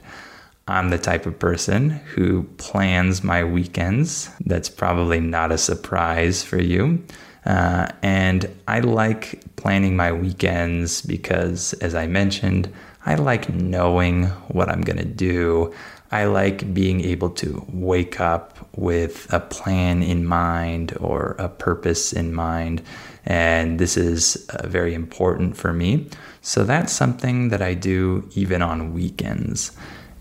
I'm 0.68 0.92
the 0.92 1.00
type 1.00 1.26
of 1.26 1.40
person 1.40 1.90
who 1.90 2.44
plans 2.58 3.24
my 3.24 3.44
weekends. 3.44 4.30
That's 4.46 4.70
probably 4.70 5.20
not 5.20 5.52
a 5.52 5.58
surprise 5.58 6.44
for 6.44 6.62
you. 6.62 7.04
Uh, 7.46 7.88
and 8.02 8.50
I 8.68 8.80
like 8.82 9.42
planning 9.56 9.96
my 9.96 10.12
weekends 10.12 11.02
because, 11.02 11.74
as 11.74 11.96
I 11.96 12.08
mentioned, 12.08 12.72
I 13.06 13.16
like 13.16 13.50
knowing 13.50 14.26
what 14.50 14.70
I'm 14.70 14.82
going 14.82 14.98
to 15.00 15.06
do. 15.06 15.74
I 16.12 16.26
like 16.26 16.74
being 16.74 17.02
able 17.02 17.30
to 17.32 17.66
wake 17.70 18.20
up 18.20 18.58
with 18.76 19.32
a 19.32 19.40
plan 19.40 20.04
in 20.04 20.26
mind 20.26 20.98
or 21.00 21.36
a 21.40 21.50
purpose 21.50 22.12
in 22.14 22.34
mind. 22.34 22.82
And 23.26 23.80
this 23.80 23.96
is 23.96 24.48
uh, 24.50 24.68
very 24.68 24.94
important 24.94 25.56
for 25.56 25.72
me. 25.72 26.08
So 26.42 26.64
that's 26.64 26.92
something 26.92 27.50
that 27.50 27.62
I 27.62 27.74
do 27.74 28.28
even 28.34 28.62
on 28.62 28.94
weekends. 28.94 29.72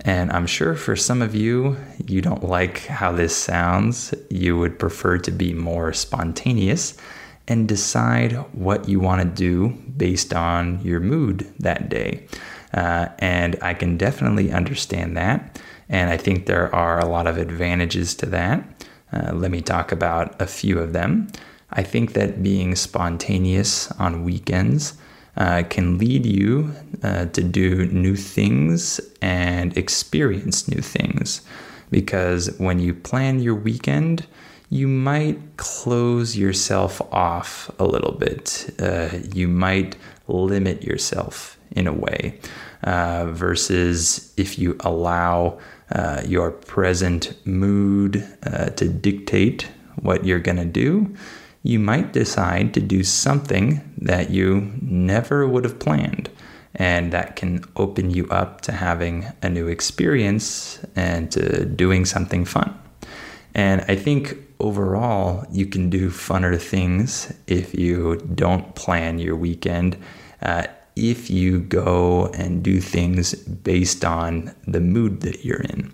And 0.09 0.33
I'm 0.33 0.47
sure 0.47 0.75
for 0.75 0.97
some 0.97 1.21
of 1.21 1.35
you, 1.35 1.77
you 2.07 2.23
don't 2.23 2.43
like 2.43 2.87
how 2.87 3.13
this 3.13 3.37
sounds. 3.37 4.15
You 4.31 4.57
would 4.57 4.79
prefer 4.79 5.19
to 5.19 5.31
be 5.31 5.53
more 5.53 5.93
spontaneous 5.93 6.97
and 7.47 7.69
decide 7.69 8.33
what 8.55 8.89
you 8.89 9.01
want 9.01 9.21
to 9.21 9.29
do 9.29 9.69
based 9.99 10.33
on 10.33 10.81
your 10.81 11.01
mood 11.01 11.47
that 11.59 11.91
day. 11.91 12.27
Uh, 12.73 13.09
and 13.19 13.59
I 13.61 13.75
can 13.75 13.99
definitely 13.99 14.51
understand 14.51 15.15
that. 15.19 15.61
And 15.91 16.09
I 16.09 16.17
think 16.17 16.47
there 16.47 16.75
are 16.75 16.99
a 16.99 17.07
lot 17.07 17.27
of 17.27 17.37
advantages 17.37 18.15
to 18.15 18.27
that. 18.31 18.87
Uh, 19.13 19.35
let 19.35 19.51
me 19.51 19.61
talk 19.61 19.93
about 19.93 20.41
a 20.41 20.47
few 20.47 20.79
of 20.79 20.95
them. 20.95 21.29
I 21.71 21.83
think 21.83 22.15
that 22.15 22.43
being 22.43 22.77
spontaneous 22.77 23.93
on 23.93 24.25
weekends 24.25 24.95
uh, 25.39 25.63
can 25.71 25.99
lead 25.99 26.27
you 26.27 26.75
uh, 27.03 27.27
to 27.27 27.43
do 27.43 27.87
new 27.87 28.17
things 28.17 29.01
and 29.23 29.77
experience 29.77 30.69
new 30.69 30.83
things. 30.83 31.41
Because 31.91 32.55
when 32.59 32.79
you 32.81 32.93
plan 32.93 33.41
your 33.41 33.55
weekend, 33.55 34.27
you 34.69 34.87
might 34.87 35.39
close 35.57 36.37
yourself 36.37 37.01
off 37.13 37.71
a 37.79 37.85
little 37.85 38.13
bit. 38.13 38.75
Uh, 38.79 39.09
you 39.33 39.49
might 39.49 39.97
limit 40.27 40.83
yourself 40.83 41.57
in 41.71 41.87
a 41.87 41.93
way, 41.93 42.39
uh, 42.83 43.27
versus 43.31 44.33
if 44.37 44.59
you 44.59 44.77
allow 44.81 45.59
uh, 45.93 46.21
your 46.27 46.51
present 46.51 47.35
mood 47.47 48.27
uh, 48.43 48.67
to 48.71 48.89
dictate 48.89 49.69
what 50.03 50.25
you're 50.25 50.39
going 50.39 50.57
to 50.57 50.65
do, 50.65 51.15
you 51.63 51.79
might 51.79 52.13
decide 52.13 52.75
to 52.75 52.81
do 52.81 53.03
something 53.03 53.93
that 53.99 54.31
you 54.31 54.73
never 54.81 55.47
would 55.47 55.65
have 55.65 55.79
planned. 55.79 56.31
And 56.75 57.13
that 57.13 57.35
can 57.35 57.65
open 57.77 58.11
you 58.11 58.29
up 58.29 58.61
to 58.63 58.73
having 58.73 59.27
a 59.43 59.49
new 59.49 59.67
experience 59.67 60.79
and 60.95 61.31
to 61.33 61.65
doing 61.65 62.05
something 62.05 62.45
fun. 62.45 62.79
And 63.55 63.85
I 63.89 63.97
think 63.97 64.37
overall, 64.61 65.45
you 65.51 65.67
can 65.67 65.91
do 65.91 66.11
funner 66.11 66.61
things 66.61 67.33
if 67.47 67.75
you 67.75 68.17
don't 68.35 68.75
plan 68.75 69.19
your 69.19 69.35
weekend. 69.35 69.97
Uh, 70.41 70.67
if 70.95 71.31
you 71.31 71.61
go 71.61 72.27
and 72.35 72.63
do 72.63 72.81
things 72.81 73.35
based 73.35 74.05
on 74.05 74.55
the 74.67 74.81
mood 74.81 75.21
that 75.21 75.45
you're 75.45 75.63
in 75.63 75.93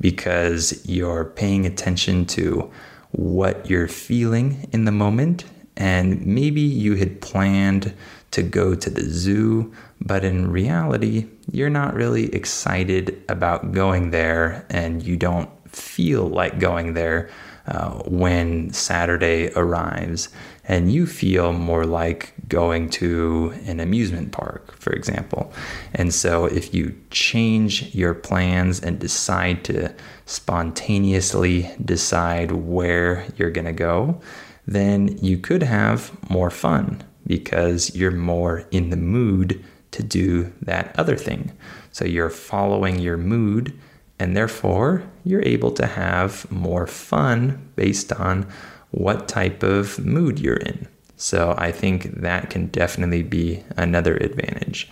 because 0.00 0.84
you're 0.86 1.24
paying 1.24 1.64
attention 1.64 2.26
to 2.26 2.70
what 3.12 3.68
you're 3.70 3.88
feeling 3.88 4.68
in 4.72 4.84
the 4.84 4.92
moment. 4.92 5.44
And 5.76 6.26
maybe 6.26 6.60
you 6.60 6.96
had 6.96 7.20
planned 7.20 7.94
to 8.32 8.42
go 8.42 8.74
to 8.74 8.90
the 8.90 9.04
zoo, 9.04 9.72
but 10.00 10.24
in 10.24 10.50
reality, 10.50 11.28
you're 11.50 11.70
not 11.70 11.94
really 11.94 12.34
excited 12.34 13.22
about 13.28 13.72
going 13.72 14.10
there 14.10 14.66
and 14.70 15.02
you 15.02 15.16
don't 15.16 15.50
feel 15.68 16.26
like 16.26 16.58
going 16.58 16.94
there 16.94 17.30
uh, 17.66 17.90
when 18.04 18.72
Saturday 18.72 19.50
arrives. 19.54 20.28
And 20.72 20.90
you 20.90 21.04
feel 21.04 21.52
more 21.52 21.84
like 21.84 22.32
going 22.48 22.88
to 23.02 23.52
an 23.66 23.78
amusement 23.78 24.32
park, 24.32 24.74
for 24.78 24.90
example. 24.94 25.52
And 25.92 26.14
so, 26.14 26.46
if 26.46 26.72
you 26.72 26.98
change 27.10 27.94
your 27.94 28.14
plans 28.14 28.80
and 28.80 28.98
decide 28.98 29.64
to 29.64 29.94
spontaneously 30.24 31.70
decide 31.84 32.52
where 32.52 33.26
you're 33.36 33.50
going 33.50 33.66
to 33.66 33.74
go, 33.74 34.18
then 34.66 35.18
you 35.18 35.36
could 35.36 35.62
have 35.62 36.10
more 36.30 36.50
fun 36.50 37.04
because 37.26 37.94
you're 37.94 38.10
more 38.10 38.64
in 38.70 38.88
the 38.88 38.96
mood 38.96 39.62
to 39.90 40.02
do 40.02 40.54
that 40.62 40.98
other 40.98 41.16
thing. 41.16 41.52
So 41.90 42.06
you're 42.06 42.30
following 42.30 42.98
your 42.98 43.18
mood, 43.18 43.78
and 44.18 44.34
therefore 44.34 45.02
you're 45.22 45.42
able 45.42 45.72
to 45.72 45.86
have 45.86 46.50
more 46.50 46.86
fun 46.86 47.70
based 47.76 48.10
on 48.10 48.46
what 48.92 49.28
type 49.28 49.62
of 49.62 49.98
mood 50.04 50.38
you're 50.38 50.56
in. 50.56 50.88
So 51.16 51.54
I 51.58 51.72
think 51.72 52.20
that 52.20 52.50
can 52.50 52.66
definitely 52.68 53.22
be 53.22 53.62
another 53.76 54.16
advantage. 54.16 54.90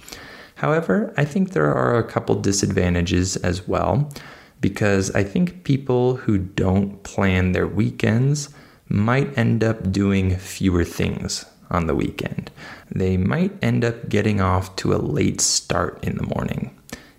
However, 0.57 1.15
I 1.17 1.25
think 1.25 1.51
there 1.51 1.75
are 1.75 1.99
a 1.99 2.07
couple 2.07 2.35
disadvantages 2.35 3.37
as 3.37 3.67
well 3.67 4.11
because 4.61 5.11
I 5.13 5.25
think 5.25 5.65
people 5.65 6.17
who 6.17 6.39
don't 6.39 7.03
plan 7.03 7.53
their 7.53 7.67
weekends 7.67 8.51
might 8.89 9.37
end 9.39 9.65
up 9.65 9.91
doing 9.91 10.37
fewer 10.37 10.85
things 10.85 11.47
on 11.71 11.87
the 11.87 11.95
weekend. 11.95 12.51
They 12.91 13.17
might 13.17 13.53
end 13.63 13.85
up 13.85 14.09
getting 14.09 14.41
off 14.41 14.77
to 14.77 14.93
a 14.93 14.99
late 14.99 15.41
start 15.41 16.03
in 16.05 16.17
the 16.17 16.35
morning. 16.35 16.77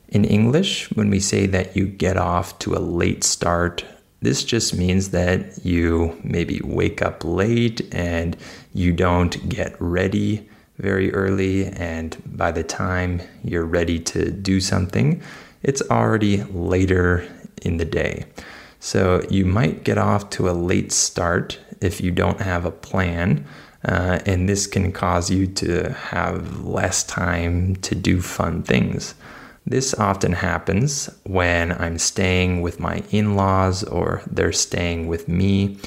In 0.10 0.26
English, 0.26 0.92
when 0.92 1.10
we 1.10 1.20
say 1.20 1.48
that 1.48 1.76
you 1.76 1.88
get 1.88 2.18
off 2.18 2.60
to 2.60 2.76
a 2.76 2.80
late 2.80 3.24
start, 3.24 3.86
this 4.22 4.44
just 4.44 4.76
means 4.76 5.10
that 5.10 5.66
you 5.66 6.20
maybe 6.24 6.62
wake 6.64 7.02
up 7.02 7.24
late 7.24 7.82
and 7.94 8.38
you 8.74 8.94
don't 8.94 9.50
get 9.50 9.76
ready 9.80 10.48
very 10.78 11.14
early, 11.14 11.66
and 11.66 12.18
by 12.26 12.52
the 12.52 12.64
time 12.64 13.22
you're 13.44 13.66
ready 13.66 14.00
to 14.00 14.32
do 14.32 14.60
something, 14.60 15.22
it's 15.62 15.82
already 15.92 16.44
later 16.44 17.28
in 17.62 17.78
the 17.78 17.86
day. 17.86 18.26
So 18.80 19.24
you 19.30 19.46
might 19.46 19.84
get 19.84 20.00
off 20.00 20.32
to 20.32 20.50
a 20.50 20.54
late 20.54 20.92
start 20.92 21.60
if 21.82 22.02
you 22.02 22.12
don't 22.12 22.42
have 22.42 22.66
a 22.66 22.72
plan. 22.72 23.46
Uh, 23.84 24.20
and 24.26 24.48
this 24.48 24.68
can 24.68 24.92
cause 24.92 25.32
you 25.32 25.48
to 25.48 25.92
have 25.94 26.64
less 26.64 27.04
time 27.04 27.76
to 27.78 27.96
do 27.96 28.22
fun 28.22 28.62
things. 28.64 29.16
This 29.66 29.94
often 29.94 30.34
happens 30.34 31.10
when 31.24 31.72
I'm 31.72 31.98
staying 31.98 32.62
with 32.62 32.80
my 32.80 33.04
in 33.12 33.36
laws 33.36 33.84
or 33.84 34.24
they're 34.26 34.52
staying 34.52 35.08
with 35.08 35.28
me, 35.28 35.78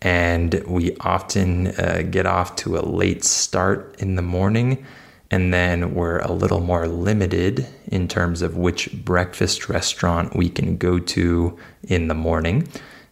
and 0.00 0.62
we 0.66 0.96
often 1.00 1.68
uh, 1.68 2.02
get 2.10 2.26
off 2.26 2.56
to 2.56 2.78
a 2.78 2.80
late 2.80 3.24
start 3.24 3.94
in 3.98 4.16
the 4.16 4.22
morning, 4.22 4.84
and 5.30 5.52
then 5.52 5.94
we're 5.94 6.20
a 6.20 6.32
little 6.32 6.60
more 6.60 6.88
limited 6.88 7.66
in 7.86 8.08
terms 8.08 8.40
of 8.40 8.56
which 8.56 8.90
breakfast 9.04 9.68
restaurant 9.68 10.34
we 10.34 10.48
can 10.48 10.78
go 10.78 10.98
to 10.98 11.58
in 11.82 12.08
the 12.08 12.14
morning 12.14 12.66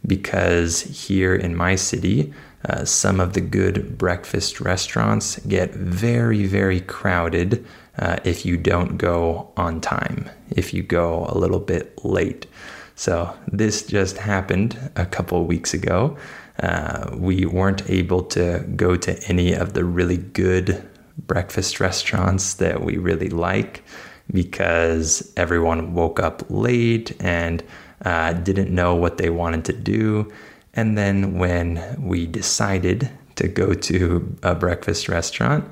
because 0.07 0.83
here 0.83 1.35
in 1.35 1.55
my 1.55 1.75
city, 1.75 2.33
uh, 2.69 2.85
some 2.85 3.21
of 3.21 3.33
the 3.33 3.41
good 3.41 3.97
breakfast 3.97 4.61
restaurants 4.61 5.39
get 5.47 5.73
very, 5.75 6.47
very 6.47 6.81
crowded 6.81 7.65
uh, 7.99 8.17
if 8.25 8.45
you 8.45 8.57
don't 8.57 8.97
go 8.99 9.51
on 9.57 9.81
time, 9.81 10.29
if 10.51 10.75
you 10.75 10.83
go 10.83 11.27
a 11.29 11.39
little 11.39 11.61
bit 11.61 12.05
late. 12.05 12.47
So, 12.95 13.37
this 13.47 13.87
just 13.87 14.17
happened 14.17 14.91
a 14.97 15.07
couple 15.07 15.45
weeks 15.45 15.75
ago. 15.75 16.17
Uh, 16.61 17.11
we 17.15 17.45
weren't 17.45 17.89
able 17.91 18.23
to 18.23 18.65
go 18.75 18.97
to 18.97 19.23
any 19.29 19.53
of 19.53 19.75
the 19.75 19.85
really 19.85 20.17
good 20.17 20.83
breakfast 21.19 21.81
restaurants 21.81 22.55
that 22.55 22.83
we 22.83 22.97
really 22.97 23.29
like 23.29 23.85
because 24.33 25.33
everyone 25.37 25.95
woke 25.95 26.19
up 26.19 26.43
late 26.49 27.15
and 27.21 27.63
uh, 28.05 28.33
didn't 28.33 28.75
know 28.75 28.95
what 28.95 29.19
they 29.19 29.31
wanted 29.31 29.65
to 29.67 29.73
do. 29.73 30.33
And 30.77 30.97
then 30.97 31.39
when 31.39 31.97
we 31.99 32.27
decided 32.27 33.11
to 33.37 33.49
go 33.49 33.75
to 33.75 34.37
a 34.43 34.55
breakfast 34.55 35.09
restaurant, 35.09 35.65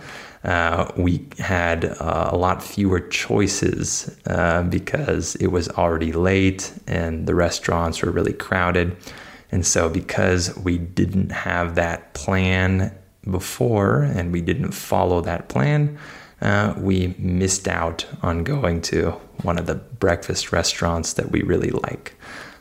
uh, 0.45 0.91
we 0.97 1.27
had 1.39 1.85
uh, 1.85 2.31
a 2.33 2.37
lot 2.37 2.63
fewer 2.63 3.01
choices 3.01 4.15
uh, 4.27 4.63
because 4.65 5.37
it 5.37 5.47
was 5.49 5.69
already 5.71 6.13
late 6.13 6.73
and 6.87 7.27
the 7.27 7.35
restaurants 7.35 8.03
were 8.03 8.11
really 8.11 8.33
crowded. 8.33 8.97
And 9.51 9.67
so, 9.67 9.89
because 9.89 10.57
we 10.59 10.79
didn't 10.79 11.31
have 11.31 11.77
that 11.77 12.13
plan 12.15 12.95
before 13.31 14.03
and 14.03 14.33
we 14.33 14.41
didn't 14.43 14.73
follow 14.73 15.21
that 15.23 15.49
plan, 15.49 15.99
uh, 16.43 16.75
we 16.77 17.15
missed 17.19 17.69
out 17.69 18.07
on 18.23 18.45
going 18.45 18.83
to 18.83 19.13
one 19.43 19.59
of 19.59 19.67
the 19.67 19.77
breakfast 19.77 20.53
restaurants 20.53 21.15
that 21.15 21.31
we 21.31 21.43
really 21.43 21.71
like. 21.71 22.15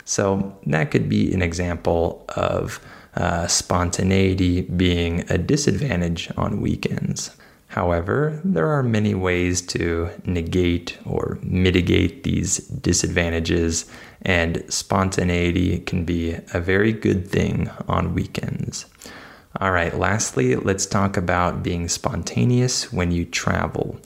So 0.04 0.58
that 0.66 0.90
could 0.90 1.08
be 1.08 1.32
an 1.32 1.42
example 1.42 2.24
of 2.36 2.80
uh, 3.16 3.46
spontaneity 3.46 4.62
being 4.62 5.24
a 5.30 5.38
disadvantage 5.38 6.30
on 6.36 6.60
weekends. 6.60 7.30
However, 7.68 8.40
there 8.44 8.68
are 8.68 8.82
many 8.82 9.14
ways 9.14 9.60
to 9.62 10.10
negate 10.24 10.96
or 11.04 11.38
mitigate 11.42 12.22
these 12.22 12.58
disadvantages, 12.58 13.86
and 14.22 14.62
spontaneity 14.68 15.80
can 15.80 16.04
be 16.04 16.36
a 16.52 16.60
very 16.60 16.92
good 16.92 17.26
thing 17.26 17.68
on 17.88 18.14
weekends. 18.14 18.86
All 19.60 19.72
right, 19.72 19.96
lastly, 19.96 20.54
let's 20.56 20.86
talk 20.86 21.16
about 21.16 21.62
being 21.62 21.88
spontaneous 21.88 22.92
when 22.92 23.10
you 23.10 23.24
travel. 23.24 24.00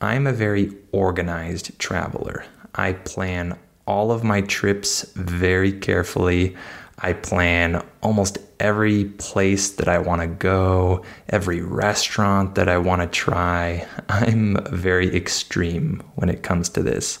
I'm 0.00 0.26
a 0.26 0.32
very 0.32 0.72
organized 0.92 1.76
traveler. 1.78 2.44
I 2.74 2.92
plan 2.92 3.58
all 3.88 4.12
of 4.12 4.22
my 4.22 4.42
trips 4.42 5.10
very 5.14 5.72
carefully. 5.72 6.54
I 6.98 7.14
plan 7.14 7.82
almost 8.02 8.36
every 8.60 9.06
place 9.06 9.70
that 9.70 9.88
I 9.88 9.98
want 9.98 10.20
to 10.20 10.26
go, 10.26 11.04
every 11.30 11.62
restaurant 11.62 12.54
that 12.56 12.68
I 12.68 12.76
want 12.76 13.00
to 13.00 13.08
try. 13.08 13.86
I'm 14.10 14.58
very 14.70 15.16
extreme 15.16 16.02
when 16.16 16.28
it 16.28 16.42
comes 16.42 16.68
to 16.70 16.82
this. 16.82 17.18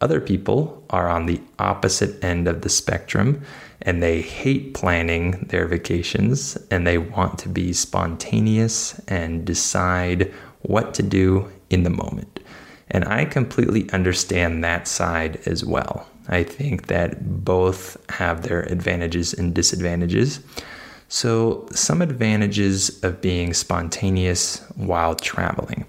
Other 0.00 0.20
people 0.20 0.82
are 0.90 1.08
on 1.08 1.26
the 1.26 1.42
opposite 1.58 2.24
end 2.24 2.48
of 2.48 2.62
the 2.62 2.68
spectrum 2.68 3.42
and 3.82 4.02
they 4.02 4.22
hate 4.22 4.74
planning 4.74 5.32
their 5.50 5.66
vacations 5.66 6.56
and 6.70 6.86
they 6.86 6.96
want 6.98 7.38
to 7.40 7.48
be 7.48 7.72
spontaneous 7.72 8.98
and 9.08 9.44
decide 9.44 10.32
what 10.62 10.94
to 10.94 11.02
do 11.02 11.50
in 11.68 11.82
the 11.82 11.90
moment. 11.90 12.40
And 12.90 13.04
I 13.04 13.24
completely 13.24 13.90
understand 13.90 14.64
that 14.64 14.88
side 14.88 15.40
as 15.46 15.64
well. 15.64 16.08
I 16.28 16.42
think 16.42 16.86
that 16.86 17.44
both 17.44 17.96
have 18.10 18.42
their 18.42 18.62
advantages 18.62 19.32
and 19.32 19.54
disadvantages. 19.54 20.40
So, 21.10 21.66
some 21.72 22.02
advantages 22.02 23.02
of 23.02 23.22
being 23.22 23.54
spontaneous 23.54 24.58
while 24.76 25.14
traveling. 25.14 25.86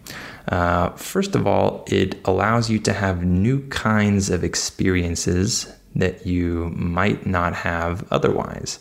Uh, 0.47 0.91
first 0.91 1.35
of 1.35 1.45
all, 1.45 1.83
it 1.87 2.15
allows 2.25 2.69
you 2.69 2.79
to 2.79 2.93
have 2.93 3.25
new 3.25 3.67
kinds 3.67 4.29
of 4.29 4.45
experiences 4.45 5.71
that 5.95 6.25
you 6.25 6.69
might 6.75 7.25
not 7.25 7.53
have 7.53 8.07
otherwise. 8.11 8.79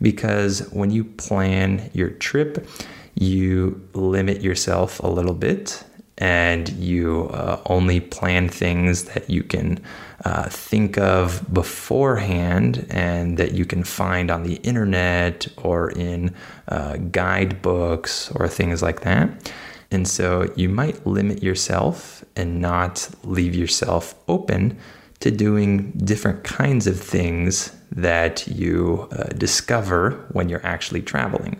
Because 0.00 0.60
when 0.72 0.90
you 0.90 1.04
plan 1.04 1.90
your 1.92 2.10
trip, 2.10 2.66
you 3.14 3.86
limit 3.92 4.42
yourself 4.42 5.00
a 5.00 5.08
little 5.08 5.34
bit 5.34 5.84
and 6.20 6.68
you 6.68 7.28
uh, 7.32 7.60
only 7.66 7.98
plan 7.98 8.48
things 8.48 9.04
that 9.04 9.28
you 9.28 9.42
can 9.42 9.82
uh, 10.24 10.48
think 10.50 10.98
of 10.98 11.42
beforehand 11.52 12.86
and 12.90 13.38
that 13.38 13.52
you 13.52 13.64
can 13.64 13.82
find 13.82 14.30
on 14.30 14.42
the 14.42 14.56
internet 14.56 15.48
or 15.56 15.90
in 15.92 16.34
uh, 16.68 16.98
guidebooks 17.10 18.30
or 18.32 18.46
things 18.46 18.82
like 18.82 19.00
that. 19.00 19.52
And 19.90 20.06
so 20.06 20.52
you 20.54 20.68
might 20.68 21.04
limit 21.06 21.42
yourself 21.42 22.22
and 22.36 22.60
not 22.60 23.08
leave 23.24 23.54
yourself 23.54 24.14
open 24.28 24.78
to 25.20 25.30
doing 25.30 25.90
different 25.92 26.44
kinds 26.44 26.86
of 26.86 27.00
things 27.00 27.74
that 27.90 28.46
you 28.46 29.08
uh, 29.12 29.24
discover 29.24 30.26
when 30.32 30.48
you're 30.48 30.64
actually 30.64 31.02
traveling. 31.02 31.58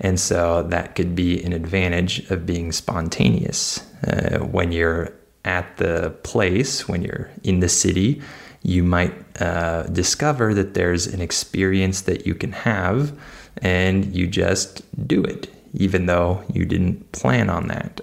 And 0.00 0.20
so 0.20 0.62
that 0.64 0.94
could 0.94 1.14
be 1.14 1.42
an 1.42 1.52
advantage 1.52 2.30
of 2.30 2.46
being 2.46 2.72
spontaneous. 2.72 3.80
Uh, 4.06 4.40
when 4.40 4.72
you're 4.72 5.12
at 5.44 5.76
the 5.78 6.10
place, 6.22 6.88
when 6.88 7.02
you're 7.02 7.30
in 7.42 7.60
the 7.60 7.68
city, 7.68 8.20
you 8.62 8.82
might 8.82 9.14
uh, 9.40 9.84
discover 9.84 10.52
that 10.52 10.74
there's 10.74 11.06
an 11.06 11.20
experience 11.20 12.02
that 12.02 12.26
you 12.26 12.34
can 12.34 12.52
have 12.52 13.16
and 13.62 14.14
you 14.14 14.26
just 14.26 14.82
do 15.06 15.22
it, 15.22 15.48
even 15.72 16.06
though 16.06 16.42
you 16.52 16.64
didn't 16.64 17.12
plan 17.12 17.48
on 17.48 17.68
that. 17.68 18.00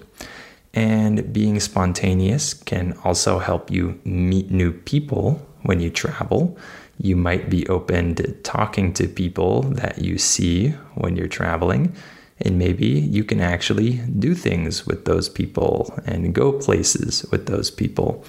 And 0.74 1.32
being 1.32 1.60
spontaneous 1.60 2.54
can 2.54 2.98
also 3.04 3.38
help 3.38 3.70
you 3.70 4.00
meet 4.04 4.50
new 4.50 4.72
people 4.72 5.46
when 5.64 5.80
you 5.80 5.90
travel. 5.90 6.58
You 6.98 7.16
might 7.16 7.50
be 7.50 7.68
open 7.68 8.16
to 8.16 8.32
talking 8.44 8.94
to 8.94 9.08
people 9.08 9.64
that 9.64 10.00
you 10.00 10.18
see 10.18 10.70
when 10.96 11.16
you're 11.16 11.28
traveling. 11.28 11.96
And 12.40 12.58
maybe 12.58 12.88
you 12.88 13.24
can 13.24 13.40
actually 13.40 14.02
do 14.20 14.36
things 14.36 14.86
with 14.86 15.06
those 15.06 15.30
people 15.30 15.98
and 16.06 16.34
go 16.34 16.52
places 16.52 17.26
with 17.32 17.46
those 17.46 17.72
people. 17.72 18.26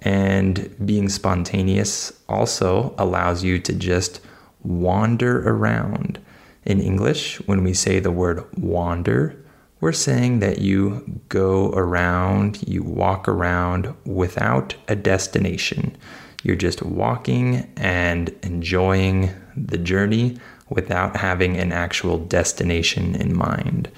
And 0.00 0.74
being 0.84 1.08
spontaneous 1.08 2.12
also 2.28 2.94
allows 2.98 3.42
you 3.42 3.58
to 3.60 3.72
just 3.72 4.20
wander 4.62 5.48
around. 5.48 6.18
In 6.64 6.80
English, 6.80 7.36
when 7.46 7.62
we 7.62 7.72
say 7.72 8.00
the 8.00 8.10
word 8.10 8.44
wander, 8.58 9.36
we're 9.80 9.92
saying 9.92 10.40
that 10.40 10.58
you 10.58 11.20
go 11.28 11.70
around, 11.70 12.66
you 12.66 12.82
walk 12.82 13.28
around 13.28 13.94
without 14.04 14.74
a 14.88 14.96
destination. 14.96 15.96
You're 16.42 16.56
just 16.56 16.82
walking 16.82 17.72
and 17.76 18.28
enjoying 18.42 19.30
the 19.56 19.78
journey 19.78 20.38
without 20.68 21.16
having 21.16 21.56
an 21.56 21.72
actual 21.72 22.18
destination 22.18 23.14
in 23.16 23.36
mind. 23.36 23.90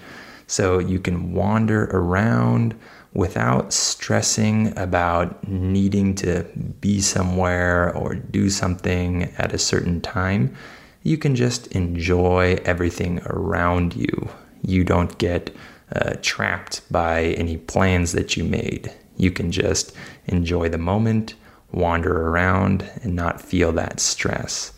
So 0.46 0.78
you 0.78 0.98
can 0.98 1.34
wander 1.34 1.84
around 1.84 2.74
without 3.12 3.72
stressing 3.72 4.76
about 4.78 5.46
needing 5.48 6.14
to 6.14 6.44
be 6.80 7.00
somewhere 7.00 7.94
or 7.94 8.14
do 8.14 8.48
something 8.50 9.24
at 9.38 9.52
a 9.52 9.58
certain 9.58 10.00
time. 10.00 10.54
You 11.02 11.18
can 11.18 11.34
just 11.34 11.66
enjoy 11.68 12.58
everything 12.64 13.20
around 13.26 13.96
you. 13.96 14.28
You 14.62 14.84
don't 14.84 15.16
get 15.18 15.54
uh, 15.94 16.14
trapped 16.20 16.82
by 16.92 17.24
any 17.24 17.56
plans 17.56 18.12
that 18.12 18.36
you 18.36 18.44
made. 18.44 18.92
You 19.16 19.30
can 19.30 19.50
just 19.50 19.94
enjoy 20.26 20.68
the 20.68 20.78
moment, 20.78 21.34
wander 21.72 22.28
around, 22.28 22.90
and 23.02 23.14
not 23.14 23.40
feel 23.40 23.72
that 23.72 24.00
stress. 24.00 24.72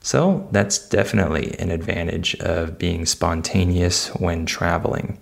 So, 0.00 0.48
that's 0.52 0.88
definitely 0.88 1.58
an 1.58 1.70
advantage 1.70 2.34
of 2.36 2.78
being 2.78 3.06
spontaneous 3.06 4.08
when 4.14 4.46
traveling. 4.46 5.18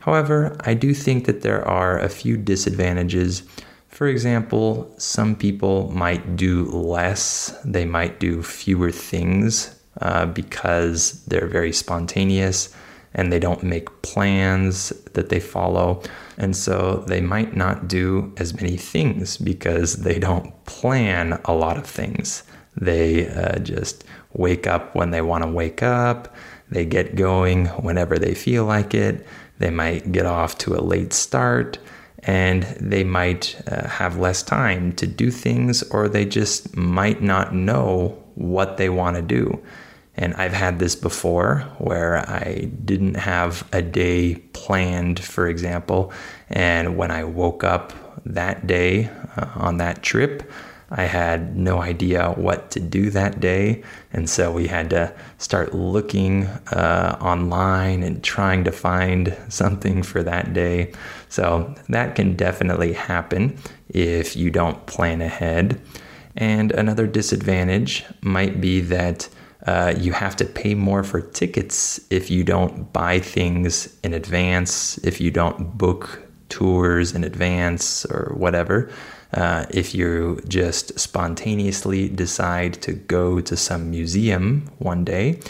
However, 0.00 0.56
I 0.60 0.74
do 0.74 0.92
think 0.92 1.24
that 1.26 1.42
there 1.42 1.66
are 1.66 1.98
a 1.98 2.08
few 2.08 2.36
disadvantages. 2.36 3.42
For 3.88 4.08
example, 4.08 4.92
some 4.98 5.36
people 5.36 5.90
might 5.92 6.36
do 6.36 6.64
less, 6.66 7.56
they 7.64 7.84
might 7.84 8.20
do 8.20 8.42
fewer 8.42 8.90
things 8.90 9.74
uh, 10.00 10.26
because 10.26 11.24
they're 11.26 11.46
very 11.46 11.72
spontaneous 11.72 12.74
and 13.14 13.32
they 13.32 13.38
don't 13.38 13.62
make 13.62 14.02
plans 14.02 14.90
that 15.12 15.28
they 15.28 15.40
follow. 15.40 16.02
And 16.36 16.56
so 16.56 17.04
they 17.06 17.20
might 17.20 17.56
not 17.56 17.86
do 17.86 18.32
as 18.36 18.54
many 18.54 18.76
things 18.76 19.36
because 19.36 19.96
they 19.96 20.18
don't 20.18 20.64
plan 20.64 21.40
a 21.44 21.54
lot 21.54 21.76
of 21.76 21.86
things. 21.86 22.42
They 22.76 23.28
uh, 23.28 23.60
just 23.60 24.04
wake 24.32 24.66
up 24.66 24.94
when 24.96 25.10
they 25.10 25.22
want 25.22 25.44
to 25.44 25.50
wake 25.50 25.82
up, 25.82 26.34
they 26.70 26.84
get 26.84 27.14
going 27.14 27.66
whenever 27.66 28.18
they 28.18 28.34
feel 28.34 28.64
like 28.64 28.94
it 28.94 29.24
they 29.58 29.70
might 29.70 30.12
get 30.12 30.26
off 30.26 30.58
to 30.58 30.74
a 30.74 30.80
late 30.80 31.12
start 31.12 31.78
and 32.24 32.62
they 32.80 33.04
might 33.04 33.60
uh, 33.70 33.86
have 33.86 34.18
less 34.18 34.42
time 34.42 34.92
to 34.92 35.06
do 35.06 35.30
things 35.30 35.82
or 35.90 36.08
they 36.08 36.24
just 36.24 36.74
might 36.76 37.22
not 37.22 37.54
know 37.54 38.08
what 38.34 38.76
they 38.76 38.88
want 38.88 39.16
to 39.16 39.22
do. 39.22 39.62
And 40.16 40.34
I've 40.34 40.52
had 40.52 40.78
this 40.78 40.94
before 40.94 41.60
where 41.78 42.18
I 42.28 42.70
didn't 42.84 43.14
have 43.14 43.68
a 43.72 43.82
day 43.82 44.36
planned, 44.52 45.18
for 45.20 45.48
example. 45.48 46.12
And 46.48 46.96
when 46.96 47.10
I 47.10 47.24
woke 47.24 47.64
up 47.64 47.92
that 48.24 48.66
day 48.66 49.10
uh, 49.36 49.46
on 49.56 49.78
that 49.78 50.02
trip, 50.02 50.50
I 50.90 51.04
had 51.04 51.56
no 51.56 51.82
idea 51.82 52.30
what 52.30 52.70
to 52.72 52.80
do 52.80 53.10
that 53.10 53.40
day. 53.40 53.82
And 54.12 54.30
so 54.30 54.52
we 54.52 54.68
had 54.68 54.90
to 54.90 55.12
start 55.38 55.74
looking 55.74 56.44
uh, 56.46 57.18
online 57.20 58.04
and 58.04 58.22
trying 58.22 58.62
to 58.64 58.72
find 58.72 59.36
something 59.48 60.02
for 60.02 60.22
that 60.22 60.52
day. 60.52 60.92
So 61.28 61.74
that 61.88 62.14
can 62.14 62.36
definitely 62.36 62.92
happen 62.92 63.58
if 63.88 64.36
you 64.36 64.50
don't 64.50 64.86
plan 64.86 65.20
ahead. 65.20 65.80
And 66.36 66.70
another 66.72 67.06
disadvantage 67.06 68.04
might 68.20 68.60
be 68.60 68.80
that 68.82 69.28
uh, 69.66 69.94
you 69.96 70.12
have 70.12 70.36
to 70.36 70.44
pay 70.44 70.74
more 70.74 71.02
for 71.02 71.20
tickets 71.20 72.00
if 72.10 72.30
you 72.30 72.44
don't 72.44 72.92
buy 72.92 73.18
things 73.18 73.98
in 74.02 74.12
advance, 74.12 74.98
if 74.98 75.20
you 75.20 75.30
don't 75.30 75.78
book 75.78 76.22
tours 76.48 77.12
in 77.12 77.24
advance 77.24 78.04
or 78.06 78.34
whatever. 78.36 78.90
Uh, 79.32 79.66
if 79.70 79.94
you 79.94 80.40
just 80.46 80.98
spontaneously 80.98 82.08
decide 82.08 82.74
to 82.74 82.92
go 82.92 83.40
to 83.40 83.56
some 83.56 83.90
museum 83.90 84.70
one 84.78 85.04
day, 85.04 85.40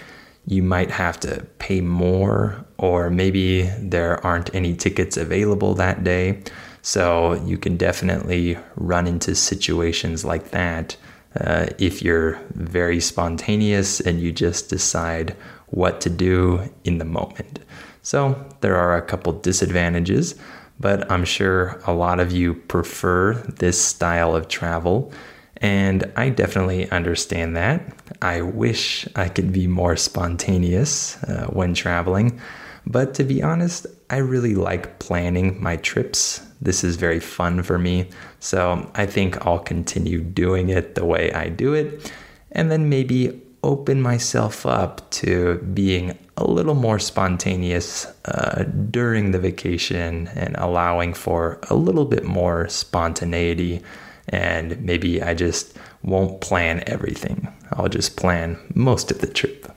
you 0.46 0.62
might 0.62 0.90
have 0.90 1.18
to 1.20 1.44
pay 1.58 1.80
more, 1.80 2.64
or 2.78 3.10
maybe 3.10 3.62
there 3.78 4.24
aren't 4.24 4.54
any 4.54 4.74
tickets 4.74 5.16
available 5.16 5.74
that 5.74 6.04
day. 6.04 6.42
So 6.82 7.34
you 7.44 7.58
can 7.58 7.76
definitely 7.76 8.58
run 8.76 9.06
into 9.06 9.34
situations 9.34 10.24
like 10.24 10.50
that 10.50 10.96
uh, 11.40 11.66
if 11.78 12.02
you're 12.02 12.40
very 12.54 13.00
spontaneous 13.00 14.00
and 14.00 14.20
you 14.20 14.32
just 14.32 14.68
decide 14.68 15.36
what 15.68 16.00
to 16.00 16.10
do 16.10 16.70
in 16.84 16.98
the 16.98 17.04
moment. 17.04 17.60
So 18.02 18.46
there 18.60 18.76
are 18.76 18.96
a 18.96 19.02
couple 19.02 19.32
disadvantages 19.32 20.34
but 20.80 21.10
I'm 21.10 21.24
sure 21.24 21.80
a 21.86 21.92
lot 21.92 22.20
of 22.20 22.32
you 22.32 22.54
prefer 22.54 23.34
this 23.34 23.82
style 23.82 24.34
of 24.34 24.48
travel. 24.48 25.12
And 25.58 26.12
I 26.16 26.30
definitely 26.30 26.90
understand 26.90 27.56
that. 27.56 27.82
I 28.20 28.42
wish 28.42 29.08
I 29.16 29.28
could 29.28 29.52
be 29.52 29.66
more 29.66 29.96
spontaneous 29.96 31.22
uh, 31.24 31.46
when 31.46 31.74
traveling. 31.74 32.40
But 32.86 33.14
to 33.14 33.24
be 33.24 33.42
honest, 33.42 33.86
I 34.10 34.18
really 34.18 34.54
like 34.54 34.98
planning 34.98 35.62
my 35.62 35.76
trips. 35.76 36.40
This 36.60 36.84
is 36.84 36.96
very 36.96 37.20
fun 37.20 37.62
for 37.62 37.78
me. 37.78 38.10
So 38.40 38.90
I 38.94 39.06
think 39.06 39.44
I'll 39.46 39.58
continue 39.58 40.20
doing 40.20 40.68
it 40.68 40.94
the 40.94 41.04
way 41.04 41.32
I 41.32 41.48
do 41.48 41.72
it. 41.72 42.12
And 42.52 42.70
then 42.70 42.88
maybe 42.88 43.40
open 43.62 44.02
myself 44.02 44.66
up 44.66 45.10
to 45.10 45.58
being 45.72 46.16
a 46.36 46.44
little 46.44 46.74
more 46.74 46.98
spontaneous 46.98 48.06
uh, 48.26 48.64
during 48.90 49.30
the 49.30 49.38
vacation 49.38 50.28
and 50.34 50.54
allowing 50.56 51.14
for 51.14 51.58
a 51.70 51.74
little 51.74 52.04
bit 52.04 52.24
more 52.24 52.68
spontaneity. 52.68 53.80
And 54.28 54.80
maybe 54.82 55.22
I 55.22 55.34
just 55.34 55.76
won't 56.02 56.40
plan 56.40 56.84
everything, 56.86 57.52
I'll 57.72 57.88
just 57.88 58.16
plan 58.16 58.58
most 58.74 59.10
of 59.10 59.20
the 59.20 59.26
trip. 59.26 59.70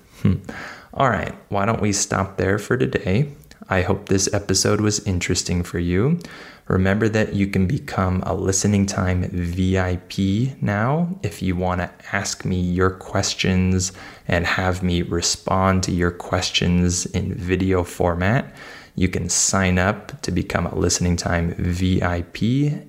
All 0.97 1.11
right, 1.11 1.35
why 1.49 1.67
don't 1.67 1.79
we 1.79 1.93
stop 1.93 2.37
there 2.37 2.57
for 2.57 2.75
today? 2.75 3.31
I 3.69 3.83
hope 3.83 4.09
this 4.09 4.33
episode 4.33 4.81
was 4.81 5.05
interesting 5.05 5.61
for 5.61 5.77
you. 5.77 6.19
Remember 6.67 7.07
that 7.07 7.35
you 7.35 7.45
can 7.45 7.67
become 7.67 8.23
a 8.25 8.33
listening 8.33 8.87
time 8.87 9.29
VIP 9.29 10.59
now 10.59 11.15
if 11.21 11.43
you 11.43 11.55
want 11.55 11.81
to 11.81 11.91
ask 12.11 12.45
me 12.45 12.59
your 12.59 12.89
questions 12.89 13.91
and 14.27 14.47
have 14.47 14.81
me 14.81 15.03
respond 15.03 15.83
to 15.83 15.91
your 15.91 16.09
questions 16.09 17.05
in 17.05 17.31
video 17.31 17.83
format. 17.83 18.51
You 18.95 19.07
can 19.07 19.29
sign 19.29 19.77
up 19.77 20.19
to 20.23 20.31
become 20.31 20.65
a 20.65 20.73
listening 20.73 21.15
time 21.15 21.53
VIP 21.59 22.41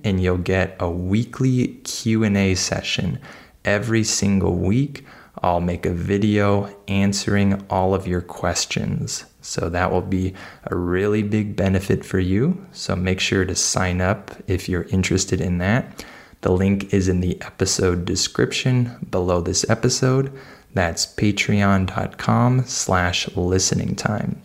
and 0.03 0.19
you'll 0.19 0.39
get 0.39 0.75
a 0.79 0.89
weekly 0.89 1.75
Q&A 1.83 2.55
session 2.55 3.19
every 3.63 4.03
single 4.03 4.55
week. 4.55 5.05
I'll 5.41 5.61
make 5.61 5.85
a 5.85 5.93
video 5.93 6.75
answering 6.87 7.65
all 7.69 7.93
of 7.93 8.07
your 8.07 8.21
questions. 8.21 9.25
So 9.41 9.69
that 9.69 9.91
will 9.91 10.01
be 10.01 10.33
a 10.65 10.75
really 10.75 11.23
big 11.23 11.55
benefit 11.55 12.03
for 12.03 12.19
you. 12.19 12.65
So 12.71 12.95
make 12.95 13.19
sure 13.19 13.45
to 13.45 13.55
sign 13.55 14.01
up 14.01 14.31
if 14.47 14.67
you're 14.67 14.83
interested 14.83 15.39
in 15.39 15.59
that. 15.59 16.05
The 16.41 16.51
link 16.51 16.93
is 16.93 17.07
in 17.07 17.19
the 17.19 17.41
episode 17.41 18.05
description 18.05 19.07
below 19.09 19.41
this 19.41 19.69
episode. 19.69 20.31
That's 20.73 21.05
patreon.com 21.05 22.65
slash 22.65 23.35
listening 23.35 23.95
time. 23.95 24.41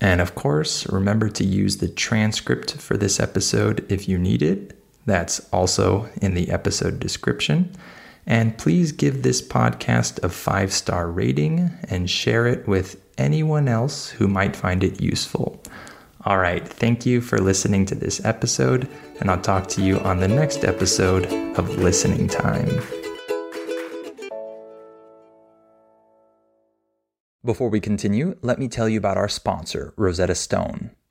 And 0.00 0.20
of 0.20 0.34
course, 0.34 0.86
remember 0.88 1.28
to 1.30 1.44
use 1.44 1.76
the 1.76 1.88
transcript 1.88 2.74
for 2.74 2.96
this 2.96 3.20
episode 3.20 3.86
if 3.88 4.08
you 4.08 4.18
need 4.18 4.42
it. 4.42 4.76
That's 5.06 5.40
also 5.52 6.08
in 6.20 6.34
the 6.34 6.50
episode 6.50 7.00
description. 7.00 7.74
And 8.26 8.56
please 8.56 8.92
give 8.92 9.22
this 9.22 9.42
podcast 9.42 10.22
a 10.22 10.28
five 10.28 10.72
star 10.72 11.10
rating 11.10 11.70
and 11.88 12.08
share 12.08 12.46
it 12.46 12.66
with 12.68 13.00
anyone 13.18 13.68
else 13.68 14.10
who 14.10 14.28
might 14.28 14.56
find 14.56 14.84
it 14.84 15.00
useful. 15.00 15.60
All 16.24 16.38
right, 16.38 16.66
thank 16.66 17.04
you 17.04 17.20
for 17.20 17.38
listening 17.38 17.84
to 17.86 17.96
this 17.96 18.24
episode, 18.24 18.88
and 19.18 19.28
I'll 19.28 19.40
talk 19.40 19.66
to 19.68 19.82
you 19.82 19.98
on 20.00 20.20
the 20.20 20.28
next 20.28 20.64
episode 20.64 21.26
of 21.58 21.78
Listening 21.78 22.28
Time. 22.28 22.80
Before 27.44 27.68
we 27.68 27.80
continue, 27.80 28.36
let 28.40 28.60
me 28.60 28.68
tell 28.68 28.88
you 28.88 28.98
about 28.98 29.16
our 29.16 29.28
sponsor, 29.28 29.94
Rosetta 29.96 30.36
Stone. 30.36 30.92